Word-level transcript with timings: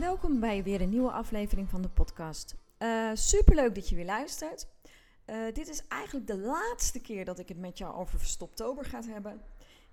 Welkom 0.00 0.40
bij 0.40 0.62
weer 0.62 0.80
een 0.80 0.88
nieuwe 0.88 1.10
aflevering 1.10 1.70
van 1.70 1.82
de 1.82 1.88
podcast. 1.88 2.54
Uh, 2.78 3.10
superleuk 3.14 3.74
dat 3.74 3.88
je 3.88 3.96
weer 3.96 4.04
luistert. 4.04 4.66
Uh, 5.26 5.52
dit 5.52 5.68
is 5.68 5.86
eigenlijk 5.88 6.26
de 6.26 6.38
laatste 6.38 7.00
keer 7.00 7.24
dat 7.24 7.38
ik 7.38 7.48
het 7.48 7.58
met 7.58 7.78
jou 7.78 7.94
over 7.94 8.18
Verstoptober 8.18 8.84
ga 8.84 9.02
hebben. 9.02 9.40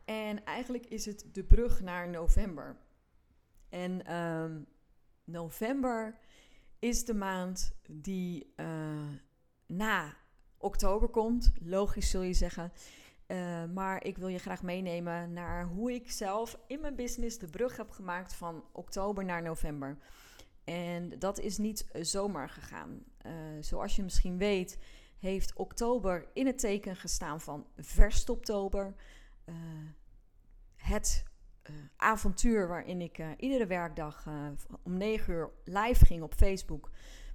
En 0.06 0.44
eigenlijk 0.44 0.86
is 0.86 1.06
het 1.06 1.26
de 1.32 1.44
brug 1.44 1.82
naar 1.82 2.10
november. 2.10 2.78
En 3.70 4.02
uh, 4.10 4.46
november 5.24 6.20
is 6.80 7.06
de 7.06 7.14
maand 7.14 7.76
die 7.88 8.54
uh, 8.56 9.10
na 9.66 10.14
oktober 10.58 11.10
komt. 11.10 11.52
Logisch 11.62 12.10
zul 12.10 12.22
je 12.22 12.34
zeggen. 12.34 12.72
Uh, 13.28 13.64
maar 13.74 14.04
ik 14.04 14.18
wil 14.18 14.28
je 14.28 14.38
graag 14.38 14.64
meenemen 14.64 15.34
naar 15.34 15.66
hoe 15.66 15.94
ik 15.94 16.12
zelf 16.12 16.60
in 16.68 16.82
mijn 16.82 16.96
business 16.96 17.38
de 17.38 17.48
brug 17.48 17.78
heb 17.78 17.90
gemaakt 17.90 18.34
van 18.34 18.64
oktober 18.72 19.26
naar 19.26 19.42
november. 19.42 19.98
En 20.64 21.20
dat 21.20 21.40
is 21.40 21.58
niet 21.58 21.86
zomaar 22.02 22.50
gegaan. 22.50 23.04
Uh, 23.26 23.32
zoals 23.60 23.96
je 23.96 24.04
misschien 24.04 24.38
weet, 24.38 24.78
heeft 25.20 25.54
oktober 25.54 26.28
in 26.34 26.46
het 26.46 26.60
teken 26.60 26.96
gestaan 26.96 27.42
van 27.42 27.66
verstoptober. 27.78 28.96
Uh, 29.46 29.56
het 30.76 31.24
avontuur 31.96 32.68
waarin 32.68 33.02
ik 33.02 33.24
iedere 33.38 33.66
werkdag 33.66 34.28
om 34.84 34.98
9 34.98 35.34
uur 35.34 35.50
live 35.64 36.06
ging 36.06 36.24
op 36.24 36.34
Facebook 36.34 36.90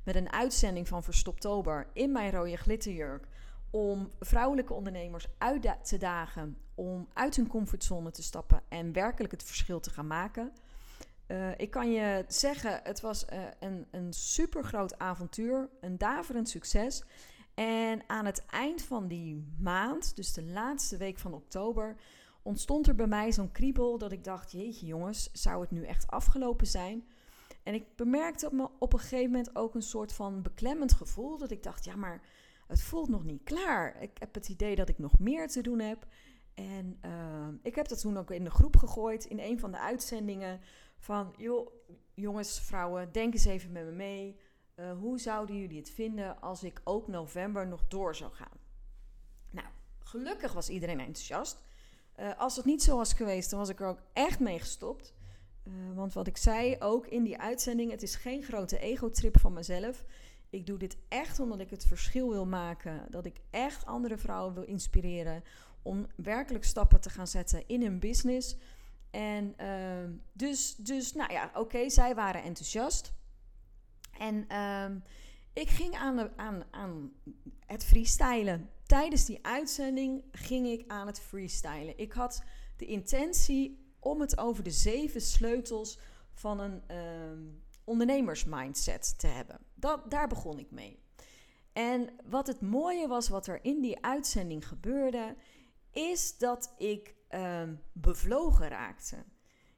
met 0.04 0.14
een 0.14 0.32
uitzending 0.32 0.88
van 0.88 1.02
Verstoptober 1.02 1.86
in 1.92 2.12
mijn 2.12 2.30
rode 2.30 2.56
glitterjurk 2.56 3.26
om 3.70 4.10
vrouwelijke 4.20 4.72
ondernemers 4.72 5.26
uit 5.38 5.86
te 5.86 5.96
dagen 5.96 6.56
om 6.74 7.08
uit 7.12 7.36
hun 7.36 7.48
comfortzone 7.48 8.10
te 8.10 8.22
stappen 8.22 8.62
en 8.68 8.92
werkelijk 8.92 9.32
het 9.32 9.42
verschil 9.42 9.80
te 9.80 9.90
gaan 9.90 10.06
maken. 10.06 10.52
Uh, 11.28 11.58
ik 11.58 11.70
kan 11.70 11.92
je 11.92 12.24
zeggen, 12.28 12.80
het 12.82 13.00
was 13.00 13.24
uh, 13.32 13.42
een, 13.60 13.86
een 13.90 14.12
super 14.12 14.64
groot 14.64 14.98
avontuur, 14.98 15.68
een 15.80 15.98
daverend 15.98 16.48
succes. 16.48 17.04
En 17.54 18.02
aan 18.06 18.26
het 18.26 18.46
eind 18.46 18.82
van 18.82 19.08
die 19.08 19.54
maand, 19.58 20.16
dus 20.16 20.32
de 20.32 20.44
laatste 20.44 20.96
week 20.96 21.18
van 21.18 21.34
oktober, 21.34 21.96
ontstond 22.42 22.86
er 22.86 22.94
bij 22.94 23.06
mij 23.06 23.32
zo'n 23.32 23.52
kriebel 23.52 23.98
dat 23.98 24.12
ik 24.12 24.24
dacht: 24.24 24.52
jeetje 24.52 24.86
jongens, 24.86 25.30
zou 25.32 25.60
het 25.60 25.70
nu 25.70 25.84
echt 25.84 26.06
afgelopen 26.06 26.66
zijn? 26.66 27.08
En 27.62 27.74
ik 27.74 27.96
bemerkte 27.96 28.46
op, 28.46 28.52
me 28.52 28.68
op 28.78 28.92
een 28.92 28.98
gegeven 28.98 29.30
moment 29.30 29.56
ook 29.56 29.74
een 29.74 29.82
soort 29.82 30.12
van 30.12 30.42
beklemmend 30.42 30.92
gevoel. 30.92 31.38
Dat 31.38 31.50
ik 31.50 31.62
dacht: 31.62 31.84
ja, 31.84 31.96
maar 31.96 32.20
het 32.70 32.82
voelt 32.82 33.08
nog 33.08 33.24
niet 33.24 33.42
klaar. 33.42 34.02
Ik 34.02 34.10
heb 34.18 34.34
het 34.34 34.48
idee 34.48 34.76
dat 34.76 34.88
ik 34.88 34.98
nog 34.98 35.18
meer 35.18 35.48
te 35.48 35.62
doen 35.62 35.78
heb. 35.78 36.06
En 36.54 36.98
uh, 37.04 37.48
ik 37.62 37.74
heb 37.74 37.88
dat 37.88 38.00
toen 38.00 38.18
ook 38.18 38.30
in 38.30 38.44
de 38.44 38.50
groep 38.50 38.76
gegooid, 38.76 39.24
in 39.24 39.38
een 39.38 39.58
van 39.58 39.70
de 39.70 39.78
uitzendingen. 39.78 40.60
Van, 40.98 41.34
joh, 41.36 41.70
jongens, 42.14 42.60
vrouwen, 42.60 43.12
denk 43.12 43.32
eens 43.32 43.44
even 43.44 43.72
met 43.72 43.84
me 43.84 43.92
mee. 43.92 44.36
Uh, 44.76 44.92
hoe 44.98 45.18
zouden 45.18 45.56
jullie 45.56 45.78
het 45.78 45.90
vinden 45.90 46.40
als 46.40 46.62
ik 46.62 46.80
ook 46.84 47.08
november 47.08 47.66
nog 47.66 47.88
door 47.88 48.14
zou 48.16 48.32
gaan? 48.32 48.58
Nou, 49.50 49.66
gelukkig 49.98 50.52
was 50.52 50.68
iedereen 50.68 51.00
enthousiast. 51.00 51.58
Uh, 52.18 52.38
als 52.38 52.56
het 52.56 52.64
niet 52.64 52.82
zo 52.82 52.96
was 52.96 53.12
geweest, 53.12 53.50
dan 53.50 53.58
was 53.58 53.68
ik 53.68 53.80
er 53.80 53.86
ook 53.86 54.02
echt 54.12 54.40
mee 54.40 54.58
gestopt. 54.58 55.14
want 55.94 56.12
wat 56.12 56.26
ik 56.26 56.36
zei 56.36 56.76
ook 56.78 57.06
in 57.06 57.22
die 57.22 57.38
uitzending, 57.38 57.90
het 57.90 58.02
is 58.02 58.14
geen 58.14 58.42
grote 58.42 58.78
ego-trip 58.78 59.40
van 59.40 59.52
mezelf. 59.52 60.04
Ik 60.50 60.66
doe 60.66 60.78
dit 60.78 60.96
echt 61.08 61.40
omdat 61.40 61.60
ik 61.60 61.70
het 61.70 61.86
verschil 61.86 62.30
wil 62.30 62.46
maken. 62.46 63.06
Dat 63.10 63.26
ik 63.26 63.40
echt 63.50 63.86
andere 63.86 64.18
vrouwen 64.18 64.54
wil 64.54 64.64
inspireren 64.64 65.42
om 65.82 66.06
werkelijk 66.16 66.64
stappen 66.64 67.00
te 67.00 67.10
gaan 67.10 67.26
zetten 67.26 67.68
in 67.68 67.82
hun 67.82 67.98
business. 67.98 68.56
En 69.10 69.54
uh, 69.60 70.18
dus, 70.32 70.76
dus, 70.76 71.12
nou 71.12 71.32
ja, 71.32 71.50
oké, 71.54 71.88
zij 71.88 72.14
waren 72.14 72.42
enthousiast. 72.42 73.12
En 74.18 74.44
uh, 74.48 74.96
ik 75.52 75.68
ging 75.68 75.94
aan, 75.94 76.38
aan, 76.38 76.64
aan 76.70 77.12
het 77.66 77.84
freestylen. 77.84 78.70
Tijdens 78.86 79.24
die 79.24 79.38
uitzending 79.42 80.24
ging 80.32 80.66
ik 80.66 80.84
aan 80.86 81.06
het 81.06 81.20
freestylen. 81.20 81.98
Ik 81.98 82.12
had 82.12 82.42
de 82.76 82.86
intentie 82.86 83.94
om 83.98 84.20
het 84.20 84.38
over 84.38 84.64
de 84.64 84.70
zeven 84.70 85.20
sleutels 85.20 85.98
van 86.32 86.60
een. 86.60 86.82
Uh, 86.90 87.52
ondernemersmindset 87.90 89.18
te 89.18 89.26
hebben. 89.26 89.58
Dat, 89.74 90.10
daar 90.10 90.28
begon 90.28 90.58
ik 90.58 90.70
mee. 90.70 91.02
En 91.72 92.08
wat 92.24 92.46
het 92.46 92.60
mooie 92.60 93.08
was, 93.08 93.28
wat 93.28 93.46
er 93.46 93.64
in 93.64 93.80
die 93.80 94.04
uitzending 94.04 94.68
gebeurde, 94.68 95.36
is 95.90 96.38
dat 96.38 96.74
ik 96.78 97.14
uh, 97.30 97.62
bevlogen 97.92 98.68
raakte. 98.68 99.24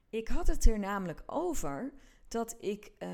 Ik 0.09 0.27
had 0.27 0.47
het 0.47 0.65
er 0.65 0.79
namelijk 0.79 1.23
over 1.25 1.93
dat 2.27 2.55
ik 2.59 2.91
uh, 2.99 3.09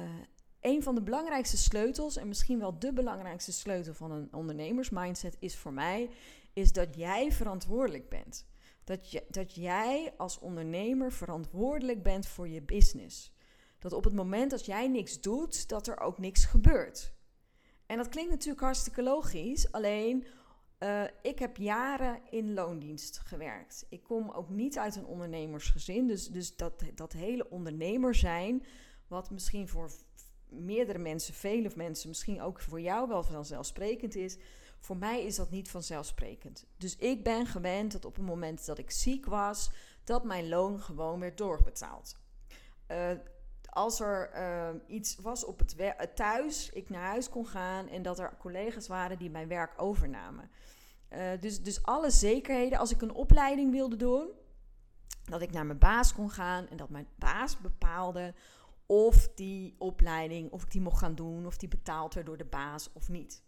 een 0.61 0.83
van 0.83 0.95
de 0.95 1.01
belangrijkste 1.01 1.57
sleutels, 1.57 2.17
en 2.17 2.27
misschien 2.27 2.59
wel 2.59 2.79
de 2.79 2.93
belangrijkste 2.93 3.51
sleutel 3.51 3.93
van 3.93 4.11
een 4.11 4.33
ondernemersmindset 4.33 5.37
is 5.39 5.57
voor 5.57 5.73
mij, 5.73 6.09
is 6.53 6.73
dat 6.73 6.95
jij 6.95 7.31
verantwoordelijk 7.31 8.09
bent. 8.09 8.47
Dat, 8.83 9.11
je, 9.11 9.25
dat 9.29 9.55
jij 9.55 10.13
als 10.17 10.39
ondernemer 10.39 11.11
verantwoordelijk 11.11 12.03
bent 12.03 12.27
voor 12.27 12.47
je 12.47 12.61
business 12.61 13.33
dat 13.79 13.93
op 13.93 14.03
het 14.03 14.13
moment 14.13 14.51
dat 14.51 14.65
jij 14.65 14.87
niks 14.87 15.21
doet, 15.21 15.69
dat 15.69 15.87
er 15.87 15.99
ook 15.99 16.17
niks 16.17 16.45
gebeurt. 16.45 17.13
En 17.85 17.97
dat 17.97 18.09
klinkt 18.09 18.31
natuurlijk 18.31 18.61
hartstikke 18.61 19.03
logisch, 19.03 19.71
alleen 19.71 20.27
uh, 20.79 21.03
ik 21.21 21.39
heb 21.39 21.57
jaren 21.57 22.21
in 22.29 22.53
loondienst 22.53 23.19
gewerkt. 23.19 23.85
Ik 23.89 24.03
kom 24.03 24.29
ook 24.29 24.49
niet 24.49 24.77
uit 24.77 24.95
een 24.95 25.05
ondernemersgezin, 25.05 26.07
dus, 26.07 26.27
dus 26.27 26.55
dat, 26.55 26.83
dat 26.95 27.13
hele 27.13 27.49
ondernemer 27.49 28.15
zijn, 28.15 28.65
wat 29.07 29.29
misschien 29.29 29.67
voor 29.67 29.91
meerdere 30.49 30.99
mensen, 30.99 31.33
vele 31.33 31.71
mensen, 31.75 32.09
misschien 32.09 32.41
ook 32.41 32.61
voor 32.61 32.81
jou 32.81 33.07
wel 33.07 33.23
vanzelfsprekend 33.23 34.15
is. 34.15 34.37
Voor 34.79 34.97
mij 34.97 35.23
is 35.23 35.35
dat 35.35 35.49
niet 35.49 35.69
vanzelfsprekend. 35.69 36.65
Dus 36.77 36.95
ik 36.95 37.23
ben 37.23 37.45
gewend 37.45 37.91
dat 37.91 38.05
op 38.05 38.15
het 38.15 38.25
moment 38.25 38.65
dat 38.65 38.77
ik 38.77 38.91
ziek 38.91 39.25
was, 39.25 39.71
dat 40.03 40.23
mijn 40.23 40.49
loon 40.49 40.79
gewoon 40.79 41.19
werd 41.19 41.37
doorbetaald. 41.37 42.19
Uh, 42.91 43.11
als 43.79 43.99
er 43.99 44.29
uh, 44.35 44.69
iets 44.87 45.15
was 45.15 45.45
op 45.45 45.59
het 45.59 45.75
uh, 45.79 45.89
thuis, 46.15 46.69
ik 46.69 46.89
naar 46.89 47.07
huis 47.07 47.29
kon 47.29 47.47
gaan 47.47 47.87
en 47.87 48.01
dat 48.01 48.19
er 48.19 48.37
collega's 48.39 48.87
waren 48.87 49.17
die 49.17 49.29
mijn 49.29 49.47
werk 49.47 49.81
overnamen. 49.81 50.49
Uh, 51.13 51.19
dus, 51.39 51.63
dus 51.63 51.83
alle 51.83 52.09
zekerheden, 52.09 52.79
als 52.79 52.91
ik 52.91 53.01
een 53.01 53.13
opleiding 53.13 53.71
wilde 53.71 53.95
doen, 53.95 54.27
dat 55.23 55.41
ik 55.41 55.51
naar 55.51 55.65
mijn 55.65 55.79
baas 55.79 56.13
kon 56.13 56.29
gaan 56.29 56.67
en 56.67 56.77
dat 56.77 56.89
mijn 56.89 57.07
baas 57.15 57.57
bepaalde 57.57 58.33
of 58.85 59.29
die 59.35 59.75
opleiding, 59.77 60.51
of 60.51 60.63
ik 60.63 60.71
die 60.71 60.81
mocht 60.81 60.99
gaan 60.99 61.15
doen, 61.15 61.45
of 61.45 61.57
die 61.57 61.69
betaald 61.69 62.13
werd 62.13 62.25
door 62.25 62.37
de 62.37 62.45
baas 62.45 62.93
of 62.93 63.09
niet. 63.09 63.43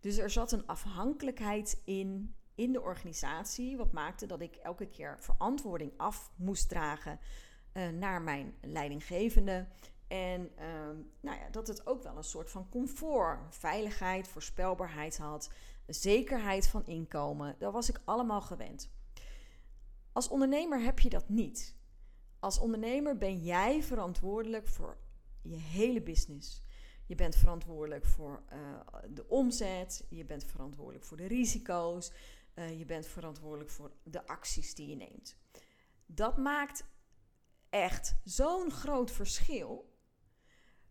Dus 0.00 0.18
er 0.18 0.30
zat 0.30 0.52
een 0.52 0.66
afhankelijkheid 0.66 1.80
in, 1.84 2.34
in 2.54 2.72
de 2.72 2.82
organisatie, 2.82 3.76
wat 3.76 3.92
maakte 3.92 4.26
dat 4.26 4.40
ik 4.40 4.56
elke 4.56 4.86
keer 4.86 5.16
verantwoording 5.20 5.92
af 5.96 6.30
moest 6.36 6.68
dragen 6.68 7.18
uh, 7.74 7.88
naar 7.88 8.22
mijn 8.22 8.54
leidinggevende. 8.60 9.66
En 10.08 10.50
uh, 10.58 10.64
nou 11.20 11.38
ja, 11.38 11.48
dat 11.50 11.66
het 11.66 11.86
ook 11.86 12.02
wel 12.02 12.16
een 12.16 12.24
soort 12.24 12.50
van 12.50 12.68
comfort, 12.68 13.38
veiligheid, 13.50 14.28
voorspelbaarheid 14.28 15.16
had, 15.16 15.50
zekerheid 15.86 16.68
van 16.68 16.86
inkomen. 16.86 17.56
Dat 17.58 17.72
was 17.72 17.88
ik 17.88 18.00
allemaal 18.04 18.40
gewend. 18.40 18.92
Als 20.12 20.28
ondernemer 20.28 20.80
heb 20.80 20.98
je 20.98 21.08
dat 21.08 21.28
niet. 21.28 21.74
Als 22.38 22.58
ondernemer 22.58 23.18
ben 23.18 23.38
jij 23.38 23.82
verantwoordelijk 23.82 24.68
voor 24.68 24.98
je 25.42 25.56
hele 25.56 26.02
business. 26.02 26.62
Je 27.06 27.14
bent 27.14 27.36
verantwoordelijk 27.36 28.04
voor 28.04 28.42
uh, 28.52 28.58
de 29.10 29.28
omzet, 29.28 30.06
je 30.08 30.24
bent 30.24 30.44
verantwoordelijk 30.44 31.04
voor 31.04 31.16
de 31.16 31.26
risico's, 31.26 32.12
uh, 32.54 32.78
je 32.78 32.84
bent 32.84 33.06
verantwoordelijk 33.06 33.70
voor 33.70 33.92
de 34.02 34.26
acties 34.26 34.74
die 34.74 34.88
je 34.88 34.96
neemt. 34.96 35.36
Dat 36.06 36.36
maakt 36.36 36.84
echt 37.74 38.16
zo'n 38.24 38.70
groot 38.70 39.10
verschil. 39.10 39.92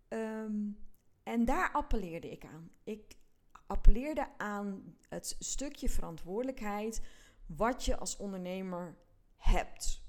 Um, 0.09 0.77
en 1.23 1.45
daar 1.45 1.71
appelleerde 1.71 2.31
ik 2.31 2.45
aan. 2.45 2.71
Ik 2.83 3.15
appelleerde 3.67 4.27
aan 4.37 4.95
het 5.09 5.35
stukje 5.39 5.89
verantwoordelijkheid 5.89 7.01
wat 7.45 7.85
je 7.85 7.97
als 7.97 8.17
ondernemer 8.17 8.97
hebt. 9.35 10.03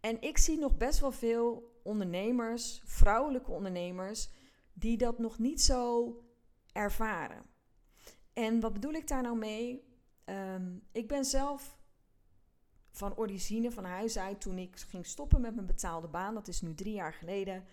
En 0.00 0.22
ik 0.22 0.38
zie 0.38 0.58
nog 0.58 0.76
best 0.76 1.00
wel 1.00 1.12
veel 1.12 1.80
ondernemers, 1.82 2.82
vrouwelijke 2.84 3.50
ondernemers, 3.50 4.30
die 4.72 4.96
dat 4.96 5.18
nog 5.18 5.38
niet 5.38 5.62
zo 5.62 6.14
ervaren. 6.72 7.42
En 8.32 8.60
wat 8.60 8.72
bedoel 8.72 8.92
ik 8.92 9.08
daar 9.08 9.22
nou 9.22 9.36
mee? 9.36 9.84
Ehm, 10.24 10.76
ik 10.92 11.08
ben 11.08 11.24
zelf 11.24 11.78
van 12.94 13.16
origine, 13.16 13.70
van 13.70 13.84
huis 13.84 14.18
uit, 14.18 14.40
toen 14.40 14.58
ik 14.58 14.76
ging 14.88 15.06
stoppen 15.06 15.40
met 15.40 15.54
mijn 15.54 15.66
betaalde 15.66 16.08
baan, 16.08 16.34
dat 16.34 16.48
is 16.48 16.60
nu 16.60 16.74
drie 16.74 16.94
jaar 16.94 17.12
geleden, 17.12 17.64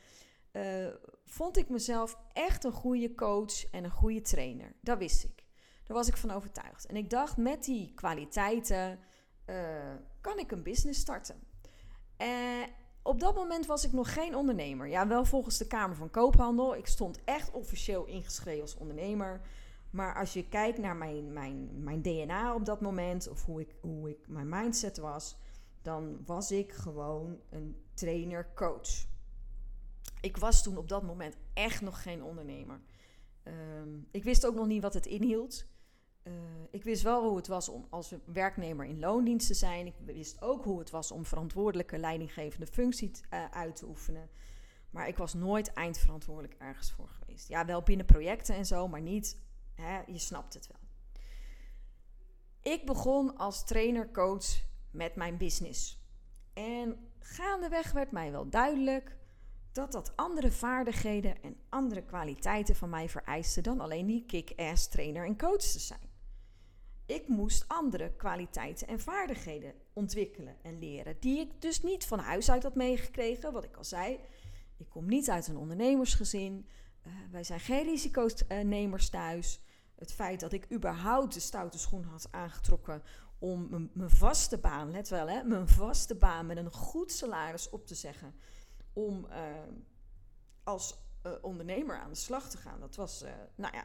uh, 0.52 0.88
vond 1.26 1.58
ik 1.58 1.70
mezelf 1.70 2.18
echt 2.34 2.64
een 2.64 2.72
goede 2.72 3.16
coach 3.16 3.70
en 3.72 3.84
een 3.84 3.92
goede 3.92 4.22
trainer. 4.22 4.74
Dat 4.82 4.98
wist 4.98 5.24
ik. 5.24 5.44
Daar 5.84 5.98
was 5.98 6.08
ik 6.08 6.18
van 6.18 6.32
overtuigd. 6.32 6.86
En 6.86 6.96
ik 6.96 7.10
dacht, 7.10 7.38
met 7.38 7.64
die 7.64 7.94
kwaliteiten 7.94 9.00
uh, 9.46 9.56
kan 10.22 10.40
ik 10.40 10.52
een 10.52 10.64
business 10.64 11.00
starten. 11.00 11.36
En 12.18 12.70
op 13.02 13.20
dat 13.20 13.36
moment 13.36 13.66
was 13.66 13.86
ik 13.86 13.92
nog 13.92 14.14
geen 14.14 14.36
ondernemer. 14.36 14.88
Ja, 14.88 15.08
wel 15.08 15.26
volgens 15.26 15.58
de 15.58 15.68
Kamer 15.68 15.96
van 15.96 16.10
Koophandel. 16.10 16.76
Ik 16.76 16.88
stond 16.88 17.24
echt 17.24 17.52
officieel 17.52 18.06
ingeschreven 18.06 18.62
als 18.62 18.76
ondernemer. 18.76 19.42
Maar 19.92 20.16
als 20.16 20.34
je 20.34 20.48
kijkt 20.48 20.78
naar 20.78 20.96
mijn, 20.96 21.34
mijn, 21.34 21.84
mijn 21.84 22.02
DNA 22.02 22.56
op 22.56 22.66
dat 22.66 22.82
moment, 22.82 23.30
of 23.30 23.46
hoe 23.46 23.62
ik, 23.62 23.76
hoe 23.82 24.10
ik 24.10 24.28
mijn 24.28 24.50
mindset 24.50 24.98
was, 24.98 25.38
dan 25.82 26.18
was 26.26 26.52
ik 26.52 26.72
gewoon 26.72 27.40
een 27.50 27.84
trainer-coach. 27.94 29.06
Ik 30.22 30.38
was 30.38 30.64
toen 30.64 30.78
op 30.78 30.88
dat 30.88 31.04
moment 31.04 31.38
echt 31.54 31.82
nog 31.82 32.02
geen 32.02 32.24
ondernemer. 32.24 32.82
Ehm, 33.44 33.90
ik 34.12 34.24
wist 34.24 34.46
ook 34.46 34.56
nog 34.56 34.68
niet 34.68 34.82
wat 34.82 34.94
het 34.94 35.06
inhield. 35.06 35.70
Uh, 36.24 36.34
ik 36.72 36.84
wist 36.84 37.02
wel 37.02 37.28
hoe 37.28 37.38
het 37.38 37.48
was 37.48 37.70
om 37.70 37.88
als 37.90 38.16
werknemer 38.26 38.86
in 38.86 39.00
loondienst 39.00 39.48
te 39.48 39.54
zijn. 39.54 39.86
Ik 39.88 39.96
wist 40.06 40.42
ook 40.42 40.64
hoe 40.64 40.80
het 40.80 40.90
was 40.90 41.12
om 41.12 41.26
verantwoordelijke 41.26 41.98
leidinggevende 41.98 42.68
functie 42.68 43.12
uh, 43.34 43.46
uit 43.52 43.76
te 43.76 43.88
oefenen. 43.88 44.30
Maar 44.90 45.08
ik 45.08 45.18
was 45.18 45.34
nooit 45.34 45.74
eindverantwoordelijk 45.74 46.56
ergens 46.58 46.92
voor 46.92 47.10
geweest. 47.10 47.48
Ja, 47.48 47.66
wel 47.66 47.82
binnen 47.82 48.06
projecten 48.06 48.56
en 48.56 48.66
zo, 48.66 48.88
maar 48.88 49.02
niet, 49.02 49.38
je 50.08 50.20
snapt 50.20 50.54
het 50.54 50.68
wel. 50.68 50.80
Ik 52.74 52.86
begon 52.86 53.38
als 53.38 53.66
trainer-coach 53.66 54.46
met 54.92 55.16
mijn 55.16 55.38
business. 55.38 56.00
En 56.54 57.12
gaandeweg 57.20 57.92
werd 57.92 58.12
mij 58.12 58.32
wel 58.32 58.50
duidelijk 58.50 59.18
dat 59.72 59.92
dat 59.92 60.16
andere 60.16 60.52
vaardigheden 60.52 61.42
en 61.42 61.56
andere 61.70 62.04
kwaliteiten 62.04 62.76
van 62.76 62.90
mij 62.90 63.10
vereiste 63.10 63.62
dan 63.62 63.80
alleen 63.80 64.06
die 64.06 64.26
kick-ass 64.26 64.88
trainer 64.88 65.26
en 65.26 65.38
coach 65.38 65.62
te 65.62 65.80
zijn. 65.80 66.10
Ik 67.06 67.28
moest 67.28 67.68
andere 67.68 68.16
kwaliteiten 68.16 68.88
en 68.88 69.00
vaardigheden 69.00 69.74
ontwikkelen 69.94 70.56
en 70.62 70.80
leren, 70.80 71.18
die 71.20 71.40
ik 71.40 71.62
dus 71.62 71.82
niet 71.82 72.06
van 72.06 72.20
huis 72.20 72.52
uit 72.52 72.64
had 72.64 72.76
meegekregen. 72.76 73.54
Wat 73.54 73.64
ik 73.64 73.78
al 73.78 73.84
zei, 73.84 74.20
ik 74.78 74.90
kom 74.90 75.06
niet 75.06 75.30
uit 75.30 75.48
een 75.48 75.58
ondernemersgezin. 75.58 76.68
Uh, 77.08 77.14
wij 77.32 77.44
zijn 77.44 77.60
geen 77.60 77.84
risiconemers 77.84 79.10
thuis. 79.10 79.62
Het 80.02 80.12
feit 80.12 80.40
dat 80.40 80.54
ik 80.54 80.72
überhaupt 80.72 81.34
de 81.34 81.40
stoute 81.40 81.80
schoen 81.80 82.04
had 82.04 82.28
aangetrokken 82.32 83.04
om 83.40 83.90
mijn 83.94 84.10
vaste 84.10 84.58
baan, 84.58 84.92
let 84.92 85.10
wel 85.10 85.30
hè, 85.30 85.44
mijn 85.44 85.68
vaste 85.68 86.16
baan 86.16 86.46
met 86.46 86.58
een 86.58 86.72
goed 86.72 87.12
salaris 87.12 87.70
op 87.70 87.88
te 87.88 87.96
zeggen 87.96 88.36
om 88.94 89.28
uh, 89.30 89.36
als 90.64 90.98
uh, 91.26 91.32
ondernemer 91.42 92.00
aan 92.00 92.10
de 92.10 92.16
slag 92.16 92.50
te 92.50 92.58
gaan. 92.58 92.80
Dat 92.80 92.96
was, 92.96 93.24
uh, 93.24 93.30
nou 93.56 93.76
ja, 93.76 93.84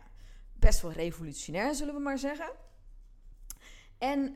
best 0.53 0.81
wel 0.81 0.93
revolutionair, 0.93 1.75
zullen 1.75 1.95
we 1.95 2.01
maar 2.01 2.19
zeggen. 2.19 2.51
En 3.99 4.35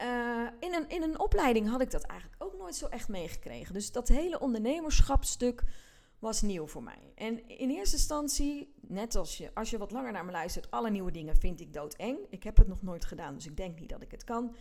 in, 0.61 0.75
een, 0.75 0.89
in 0.89 1.03
een 1.03 1.19
opleiding 1.19 1.69
had 1.69 1.81
ik 1.81 1.91
dat 1.91 2.03
eigenlijk 2.03 2.43
ook 2.43 2.57
nooit 2.59 2.77
zo 2.77 2.87
echt 2.87 3.09
meegekregen. 3.09 3.75
Dus 3.75 3.93
dat 3.93 4.09
hele 4.09 4.41
ondernemerschapstuk 4.41 5.65
was 6.21 6.43
nieuw 6.43 6.67
voor 6.67 6.83
mij. 6.83 7.13
En 7.15 7.49
in 7.49 7.71
eerste 7.71 7.97
instantie, 7.97 8.75
net 8.81 9.17
als 9.17 9.37
je, 9.37 9.55
als 9.55 9.71
je 9.71 9.79
wat 9.79 9.91
langer 9.91 10.13
naar 10.13 10.25
me 10.25 10.33
luistert, 10.33 10.71
alle 10.71 10.91
nieuwe 10.91 11.11
dingen 11.11 11.37
vind 11.37 11.61
ik 11.61 11.73
doodeng. 11.73 12.19
Ik 12.29 12.43
heb 12.43 12.57
het 12.57 12.67
nog 12.67 12.83
nooit 12.83 13.05
gedaan, 13.05 13.35
dus 13.35 13.47
ik 13.47 13.57
denk 13.57 13.81
niet 13.81 13.89
dat 13.89 14.03
ik 14.03 14.11
het 14.11 14.25
kan. 14.25 14.55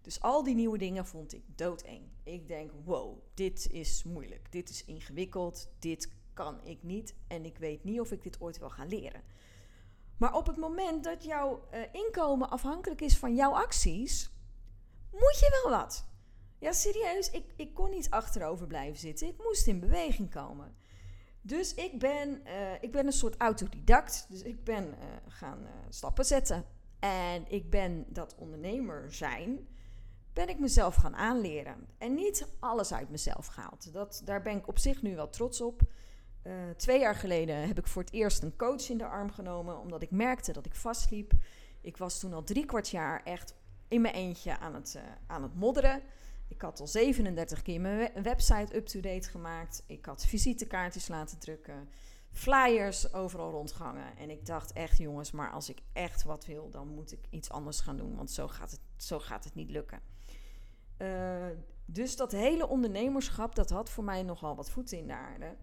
Dus 0.00 0.20
al 0.20 0.42
die 0.42 0.54
nieuwe 0.54 0.78
dingen 0.78 1.06
vond 1.06 1.34
ik 1.34 1.42
doodeng. 1.58 2.02
Ik 2.22 2.48
denk, 2.48 2.70
wow, 2.84 3.18
dit 3.34 3.70
is 3.70 4.04
moeilijk, 4.04 4.52
dit 4.52 4.70
is 4.70 4.84
ingewikkeld, 4.84 5.68
dit 5.78 6.12
kan 6.34 6.64
ik 6.64 6.82
niet 6.82 7.14
en 7.26 7.44
ik 7.44 7.58
weet 7.58 7.84
niet 7.84 8.00
of 8.00 8.12
ik 8.12 8.22
dit 8.22 8.40
ooit 8.40 8.58
wel 8.58 8.70
ga 8.70 8.84
leren. 8.84 9.22
Maar 10.16 10.34
op 10.34 10.46
het 10.46 10.56
moment 10.56 11.04
dat 11.04 11.24
jouw 11.24 11.68
uh, 11.74 11.80
inkomen 11.92 12.50
afhankelijk 12.50 13.00
is 13.00 13.18
van 13.18 13.34
jouw 13.34 13.52
acties, 13.52 14.30
moet 15.10 15.38
je 15.38 15.60
wel 15.62 15.78
wat. 15.78 16.06
Ja, 16.58 16.72
serieus, 16.72 17.30
ik, 17.30 17.52
ik 17.56 17.74
kon 17.74 17.90
niet 17.90 18.10
achterover 18.10 18.66
blijven 18.66 18.98
zitten. 18.98 19.28
Ik 19.28 19.42
moest 19.42 19.66
in 19.66 19.80
beweging 19.80 20.30
komen. 20.30 20.76
Dus 21.46 21.74
ik 21.74 21.98
ben, 21.98 22.40
uh, 22.46 22.72
ik 22.80 22.92
ben 22.92 23.06
een 23.06 23.12
soort 23.12 23.36
autodidact. 23.36 24.26
Dus 24.28 24.42
ik 24.42 24.64
ben 24.64 24.84
uh, 24.84 24.94
gaan 25.28 25.58
stappen 25.88 26.24
zetten. 26.24 26.64
En 26.98 27.44
ik 27.48 27.70
ben 27.70 28.04
dat 28.08 28.34
ondernemer 28.38 29.12
zijn 29.12 29.68
ben 30.32 30.48
ik 30.48 30.58
mezelf 30.58 30.94
gaan 30.94 31.16
aanleren. 31.16 31.86
En 31.98 32.14
niet 32.14 32.46
alles 32.60 32.92
uit 32.92 33.10
mezelf 33.10 33.46
gehaald. 33.46 33.92
Dat, 33.92 34.22
daar 34.24 34.42
ben 34.42 34.56
ik 34.56 34.68
op 34.68 34.78
zich 34.78 35.02
nu 35.02 35.14
wel 35.14 35.30
trots 35.30 35.60
op. 35.60 35.80
Twee 36.76 37.00
jaar 37.00 37.14
geleden 37.14 37.66
heb 37.66 37.78
ik 37.78 37.86
voor 37.86 38.02
het 38.02 38.12
eerst 38.12 38.42
een 38.42 38.56
coach 38.56 38.88
in 38.88 38.98
de 38.98 39.06
arm 39.06 39.30
genomen, 39.30 39.78
omdat 39.78 40.02
ik 40.02 40.10
merkte 40.10 40.52
dat 40.52 40.66
ik 40.66 40.74
vastliep. 40.74 41.32
Ik 41.80 41.96
was 41.96 42.18
toen 42.18 42.32
al 42.32 42.44
drie 42.44 42.66
kwart 42.66 42.88
jaar 42.88 43.22
echt 43.22 43.54
in 43.88 44.00
mijn 44.00 44.14
eentje 44.14 44.58
aan 44.58 44.74
het, 44.74 44.98
aan 45.26 45.42
het 45.42 45.54
modderen. 45.54 46.02
Ik 46.48 46.60
had 46.60 46.80
al 46.80 46.86
37 46.86 47.62
keer 47.62 47.80
mijn 47.80 48.22
website 48.22 48.76
up-to-date 48.76 49.28
gemaakt. 49.28 49.82
Ik 49.86 50.06
had 50.06 50.26
visitekaartjes 50.26 51.08
laten 51.08 51.38
drukken, 51.38 51.88
flyers 52.30 53.12
overal 53.12 53.50
rondgangen. 53.50 54.16
En 54.16 54.30
ik 54.30 54.46
dacht 54.46 54.72
echt, 54.72 54.98
jongens, 54.98 55.30
maar 55.30 55.50
als 55.50 55.68
ik 55.68 55.78
echt 55.92 56.22
wat 56.22 56.46
wil, 56.46 56.70
dan 56.70 56.88
moet 56.88 57.12
ik 57.12 57.26
iets 57.30 57.50
anders 57.50 57.80
gaan 57.80 57.96
doen, 57.96 58.16
want 58.16 58.30
zo 58.30 58.48
gaat 58.48 58.70
het, 58.70 58.80
zo 58.96 59.18
gaat 59.18 59.44
het 59.44 59.54
niet 59.54 59.70
lukken. 59.70 60.00
Uh, 60.98 61.46
dus 61.84 62.16
dat 62.16 62.32
hele 62.32 62.68
ondernemerschap, 62.68 63.54
dat 63.54 63.70
had 63.70 63.90
voor 63.90 64.04
mij 64.04 64.22
nogal 64.22 64.56
wat 64.56 64.70
voeten 64.70 64.98
in 64.98 65.06
de 65.06 65.14
aarde. 65.14 65.56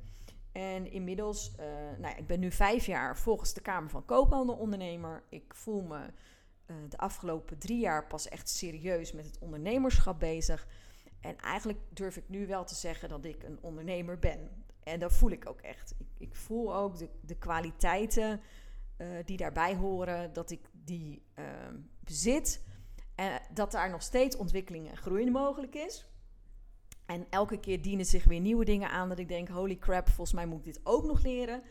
En 0.51 0.91
inmiddels, 0.91 1.51
uh, 1.59 1.65
nou 1.99 2.01
ja, 2.01 2.15
ik 2.15 2.27
ben 2.27 2.39
nu 2.39 2.51
vijf 2.51 2.85
jaar 2.85 3.17
volgens 3.17 3.53
de 3.53 3.61
Kamer 3.61 3.89
van 3.89 4.05
Koophandel 4.05 4.55
ondernemer. 4.55 5.23
Ik 5.29 5.53
voel 5.55 5.81
me 5.81 6.05
uh, 6.67 6.75
de 6.89 6.97
afgelopen 6.97 7.57
drie 7.57 7.79
jaar 7.79 8.07
pas 8.07 8.27
echt 8.27 8.49
serieus 8.49 9.11
met 9.11 9.25
het 9.25 9.39
ondernemerschap 9.39 10.19
bezig. 10.19 10.67
En 11.19 11.37
eigenlijk 11.37 11.79
durf 11.89 12.17
ik 12.17 12.29
nu 12.29 12.47
wel 12.47 12.65
te 12.65 12.75
zeggen 12.75 13.09
dat 13.09 13.25
ik 13.25 13.43
een 13.43 13.57
ondernemer 13.61 14.19
ben. 14.19 14.49
En 14.83 14.99
dat 14.99 15.13
voel 15.13 15.31
ik 15.31 15.49
ook 15.49 15.61
echt. 15.61 15.95
Ik, 15.97 16.07
ik 16.17 16.35
voel 16.35 16.75
ook 16.75 16.97
de, 16.97 17.09
de 17.21 17.37
kwaliteiten 17.37 18.41
uh, 18.97 19.07
die 19.25 19.37
daarbij 19.37 19.75
horen, 19.75 20.33
dat 20.33 20.51
ik 20.51 20.69
die 20.71 21.23
bezit. 21.99 22.63
En 23.15 23.41
dat 23.53 23.71
daar 23.71 23.89
nog 23.89 24.01
steeds 24.01 24.35
ontwikkeling 24.35 24.89
en 24.89 24.97
groei 24.97 25.31
mogelijk 25.31 25.75
is. 25.75 26.07
En 27.05 27.25
elke 27.29 27.59
keer 27.59 27.81
dienen 27.81 28.05
zich 28.05 28.23
weer 28.23 28.39
nieuwe 28.39 28.65
dingen 28.65 28.89
aan 28.89 29.09
dat 29.09 29.19
ik 29.19 29.27
denk, 29.27 29.47
holy 29.47 29.77
crap, 29.77 30.07
volgens 30.07 30.33
mij 30.33 30.45
moet 30.45 30.59
ik 30.59 30.73
dit 30.73 30.79
ook 30.83 31.03
nog 31.03 31.23
leren. 31.23 31.63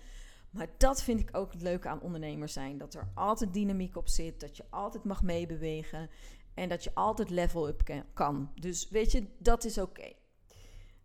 Maar 0.52 0.68
dat 0.76 1.02
vind 1.02 1.21
ik 1.21 1.37
ook 1.37 1.52
het 1.52 1.62
leuke 1.62 1.88
aan 1.88 2.00
ondernemers 2.00 2.52
zijn. 2.52 2.78
Dat 2.78 2.94
er 2.94 3.09
altijd 3.14 3.52
dynamiek 3.52 3.97
op 3.97 4.09
zit, 4.09 4.40
dat 4.40 4.56
je 4.56 4.64
altijd 4.71 5.04
mag 5.04 5.23
meebewegen 5.23 6.11
en 6.54 6.68
dat 6.68 6.85
je 6.85 6.94
altijd 6.94 7.30
level 7.30 7.68
up 7.68 8.04
kan. 8.14 8.50
Dus 8.54 8.88
weet 8.88 9.12
je, 9.12 9.26
dat 9.38 9.64
is 9.64 9.78
oké. 9.78 10.12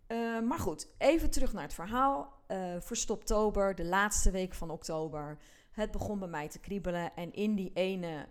Uh, 0.07 0.41
maar 0.41 0.59
goed, 0.59 0.87
even 0.97 1.29
terug 1.29 1.53
naar 1.53 1.63
het 1.63 1.73
verhaal. 1.73 2.43
Uh, 2.47 2.75
Verstoptober, 2.79 3.75
de 3.75 3.85
laatste 3.85 4.31
week 4.31 4.53
van 4.53 4.69
oktober. 4.69 5.37
Het 5.71 5.91
begon 5.91 6.19
bij 6.19 6.27
mij 6.27 6.47
te 6.47 6.59
kriebelen. 6.59 7.15
En 7.15 7.33
in 7.33 7.55
die 7.55 7.71
ene 7.73 8.27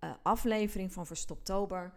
uh, 0.00 0.10
aflevering 0.22 0.92
van 0.92 1.06
Verstoptober. 1.06 1.92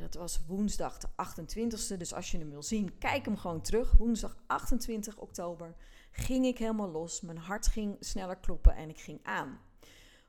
Dat 0.00 0.14
was 0.14 0.46
woensdag 0.46 0.98
de 0.98 1.08
28e. 1.08 1.96
Dus 1.96 2.14
als 2.14 2.30
je 2.30 2.38
hem 2.38 2.50
wil 2.50 2.62
zien, 2.62 2.98
kijk 2.98 3.24
hem 3.24 3.36
gewoon 3.36 3.60
terug. 3.60 3.92
Woensdag 3.92 4.36
28 4.46 5.18
oktober 5.18 5.74
ging 6.12 6.46
ik 6.46 6.58
helemaal 6.58 6.90
los. 6.90 7.20
Mijn 7.20 7.38
hart 7.38 7.66
ging 7.66 7.96
sneller 8.00 8.36
kloppen 8.36 8.76
en 8.76 8.88
ik 8.88 9.00
ging 9.00 9.20
aan. 9.22 9.60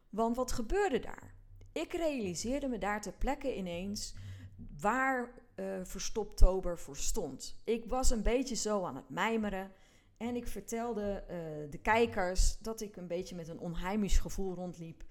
Want 0.10 0.36
wat 0.36 0.52
gebeurde 0.52 1.00
daar? 1.00 1.34
Ik 1.72 1.94
realiseerde 1.94 2.68
me 2.68 2.78
daar 2.78 3.02
ter 3.02 3.14
plekke 3.14 3.56
ineens 3.56 4.16
waar 4.80 5.32
uh, 5.56 5.66
Verstoptober 5.84 6.80
voor 6.80 6.98
stond. 6.98 7.56
Ik 7.64 7.86
was 7.86 8.10
een 8.10 8.24
beetje 8.24 8.56
zo 8.56 8.84
aan 8.84 8.96
het 8.96 9.10
mijmeren. 9.10 9.72
En 10.18 10.36
ik 10.36 10.48
vertelde 10.48 11.24
uh, 11.30 11.72
de 11.72 11.80
kijkers 11.82 12.58
dat 12.58 12.82
ik 12.82 12.96
een 12.96 13.08
beetje 13.08 13.36
met 13.36 13.48
een 13.48 13.60
onheimisch 13.60 14.18
gevoel 14.18 14.56
rondliep. 14.56 15.04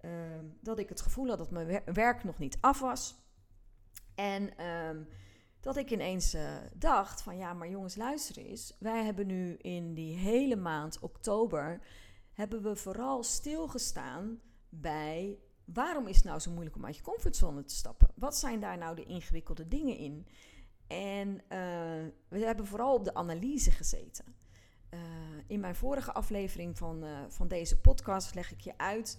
Ehm, 0.00 0.44
dat 0.60 0.78
ik 0.78 0.88
het 0.88 1.00
gevoel 1.00 1.28
had 1.28 1.38
dat 1.38 1.50
mijn 1.50 1.82
werk 1.84 2.24
nog 2.24 2.38
niet 2.38 2.58
af 2.60 2.80
was. 2.80 3.18
En 4.14 4.66
um, 4.66 5.08
dat 5.60 5.76
ik 5.76 5.90
ineens 5.90 6.34
uh, 6.34 6.56
dacht 6.74 7.22
van 7.22 7.36
ja, 7.36 7.52
maar 7.52 7.68
jongens, 7.68 7.96
luister 7.96 8.36
eens. 8.38 8.76
Wij 8.78 9.04
hebben 9.04 9.26
nu 9.26 9.54
in 9.54 9.94
die 9.94 10.16
hele 10.16 10.56
maand 10.56 10.98
oktober, 10.98 11.80
hebben 12.32 12.62
we 12.62 12.76
vooral 12.76 13.22
stilgestaan 13.22 14.40
bij 14.68 15.38
waarom 15.64 16.06
is 16.06 16.16
het 16.16 16.24
nou 16.24 16.38
zo 16.40 16.50
moeilijk 16.50 16.76
om 16.76 16.84
uit 16.84 16.96
je 16.96 17.02
comfortzone 17.02 17.64
te 17.64 17.74
stappen? 17.74 18.08
Wat 18.14 18.36
zijn 18.36 18.60
daar 18.60 18.78
nou 18.78 18.96
de 18.96 19.04
ingewikkelde 19.04 19.68
dingen 19.68 19.96
in? 19.96 20.26
En 20.86 21.28
uh, 21.28 21.38
we 22.28 22.38
hebben 22.38 22.66
vooral 22.66 22.94
op 22.94 23.04
de 23.04 23.14
analyse 23.14 23.70
gezeten. 23.70 24.24
Eh, 24.88 25.00
in 25.46 25.60
mijn 25.60 25.74
vorige 25.74 26.12
aflevering 26.12 26.78
van, 26.78 27.04
van 27.28 27.48
deze 27.48 27.80
podcast 27.80 28.34
leg 28.34 28.52
ik 28.52 28.60
je 28.60 28.78
uit 28.78 29.18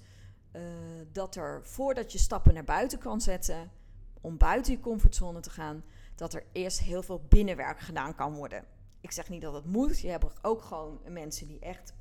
dat 1.11 1.35
er 1.35 1.65
voordat 1.65 2.11
je 2.11 2.17
stappen 2.17 2.53
naar 2.53 2.63
buiten 2.63 2.99
kan 2.99 3.21
zetten, 3.21 3.71
om 4.21 4.37
buiten 4.37 4.73
je 4.73 4.79
comfortzone 4.79 5.39
te 5.39 5.49
gaan, 5.49 5.83
dat 6.21 6.33
er 6.33 6.43
eerst 6.51 6.79
heel 6.79 7.03
veel 7.03 7.25
binnenwerk 7.29 7.79
gedaan 7.79 8.15
kan 8.15 8.33
worden. 8.33 8.65
Ik 8.99 9.11
zeg 9.11 9.29
niet 9.29 9.41
dat 9.41 9.53
het 9.53 9.65
moet. 9.65 9.99
Je 9.99 10.09
hebt 10.09 10.43
ook 10.43 10.61
gewoon 10.61 10.99
mensen 11.07 11.47
die 11.47 11.59
echt 11.59 11.93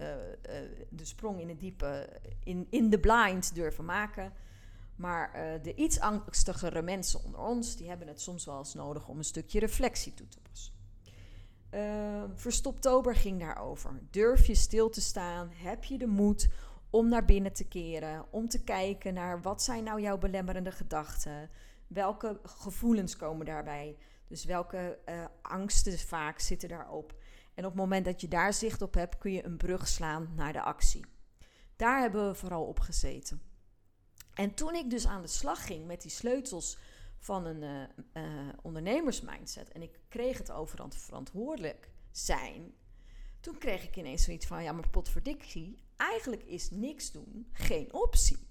de 0.88 1.04
sprong 1.04 1.40
in 1.40 1.48
het 1.48 1.60
diepe, 1.60 2.08
in, 2.44 2.66
in 2.70 2.90
de 2.90 2.98
blind 2.98 3.54
durven 3.54 3.84
maken. 3.84 4.32
Maar 4.96 5.32
de 5.62 5.74
iets 5.74 6.00
angstigere 6.00 6.82
mensen 6.82 7.24
onder 7.24 7.40
ons, 7.40 7.76
die 7.76 7.88
hebben 7.88 8.08
het 8.08 8.20
soms 8.20 8.44
wel 8.44 8.58
eens 8.58 8.74
nodig 8.74 9.08
om 9.08 9.18
een 9.18 9.24
stukje 9.24 9.58
reflectie 9.58 10.14
toe 10.14 10.28
te 10.28 10.38
passen. 10.50 10.72
Uh, 11.74 12.24
Verstoptober 12.34 13.14
ging 13.14 13.40
daarover. 13.40 14.00
Durf 14.10 14.46
je 14.46 14.54
stil 14.54 14.88
te 14.90 15.00
staan? 15.00 15.50
Heb 15.52 15.84
je 15.84 15.98
de 15.98 16.06
moed 16.06 16.48
om 16.90 17.08
naar 17.08 17.24
binnen 17.24 17.52
te 17.52 17.64
keren? 17.64 18.24
Om 18.30 18.48
te 18.48 18.62
kijken 18.62 19.14
naar 19.14 19.42
wat 19.42 19.62
zijn 19.62 19.84
nou 19.84 20.00
jouw 20.00 20.18
belemmerende 20.18 20.72
gedachten? 20.72 21.50
Welke 21.90 22.40
gevoelens 22.42 23.16
komen 23.16 23.46
daarbij? 23.46 23.96
Dus 24.26 24.44
welke 24.44 24.98
uh, 25.08 25.24
angsten 25.42 25.98
vaak 25.98 26.38
zitten 26.38 26.68
daarop? 26.68 27.14
En 27.54 27.64
op 27.64 27.70
het 27.70 27.80
moment 27.80 28.04
dat 28.04 28.20
je 28.20 28.28
daar 28.28 28.52
zicht 28.52 28.82
op 28.82 28.94
hebt, 28.94 29.18
kun 29.18 29.32
je 29.32 29.44
een 29.44 29.56
brug 29.56 29.88
slaan 29.88 30.32
naar 30.34 30.52
de 30.52 30.62
actie. 30.62 31.04
Daar 31.76 32.00
hebben 32.00 32.28
we 32.28 32.34
vooral 32.34 32.64
op 32.64 32.80
gezeten. 32.80 33.42
En 34.34 34.54
toen 34.54 34.74
ik 34.74 34.90
dus 34.90 35.06
aan 35.06 35.22
de 35.22 35.28
slag 35.28 35.66
ging 35.66 35.86
met 35.86 36.02
die 36.02 36.10
sleutels 36.10 36.78
van 37.18 37.44
een 37.44 37.62
uh, 38.14 38.24
uh, 38.24 38.48
ondernemersmindset 38.62 39.72
en 39.72 39.82
ik 39.82 40.00
kreeg 40.08 40.38
het 40.38 40.50
over 40.50 40.88
verantwoordelijk 40.88 41.90
zijn, 42.10 42.74
toen 43.40 43.58
kreeg 43.58 43.84
ik 43.84 43.96
ineens 43.96 44.24
zoiets 44.24 44.46
van: 44.46 44.62
ja, 44.62 44.72
maar 44.72 44.90
potverdikkie, 44.90 45.84
eigenlijk 45.96 46.42
is 46.42 46.70
niks 46.70 47.12
doen 47.12 47.48
geen 47.52 47.92
optie. 47.92 48.49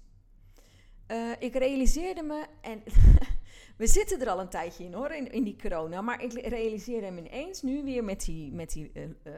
Uh, 1.10 1.30
ik 1.38 1.54
realiseerde 1.54 2.22
me, 2.22 2.46
en 2.60 2.82
we 3.78 3.86
zitten 3.86 4.20
er 4.20 4.28
al 4.28 4.40
een 4.40 4.48
tijdje 4.48 4.84
in 4.84 4.92
hoor, 4.92 5.10
in, 5.10 5.44
die 5.44 5.56
corona, 5.62 6.00
maar 6.00 6.22
ik 6.22 6.32
realiseerde 6.32 7.10
me 7.10 7.18
ineens 7.18 7.62
nu 7.62 7.84
weer 7.84 8.04
met 8.04 8.24
die, 8.24 8.52
met 8.52 8.72
die 8.72 8.92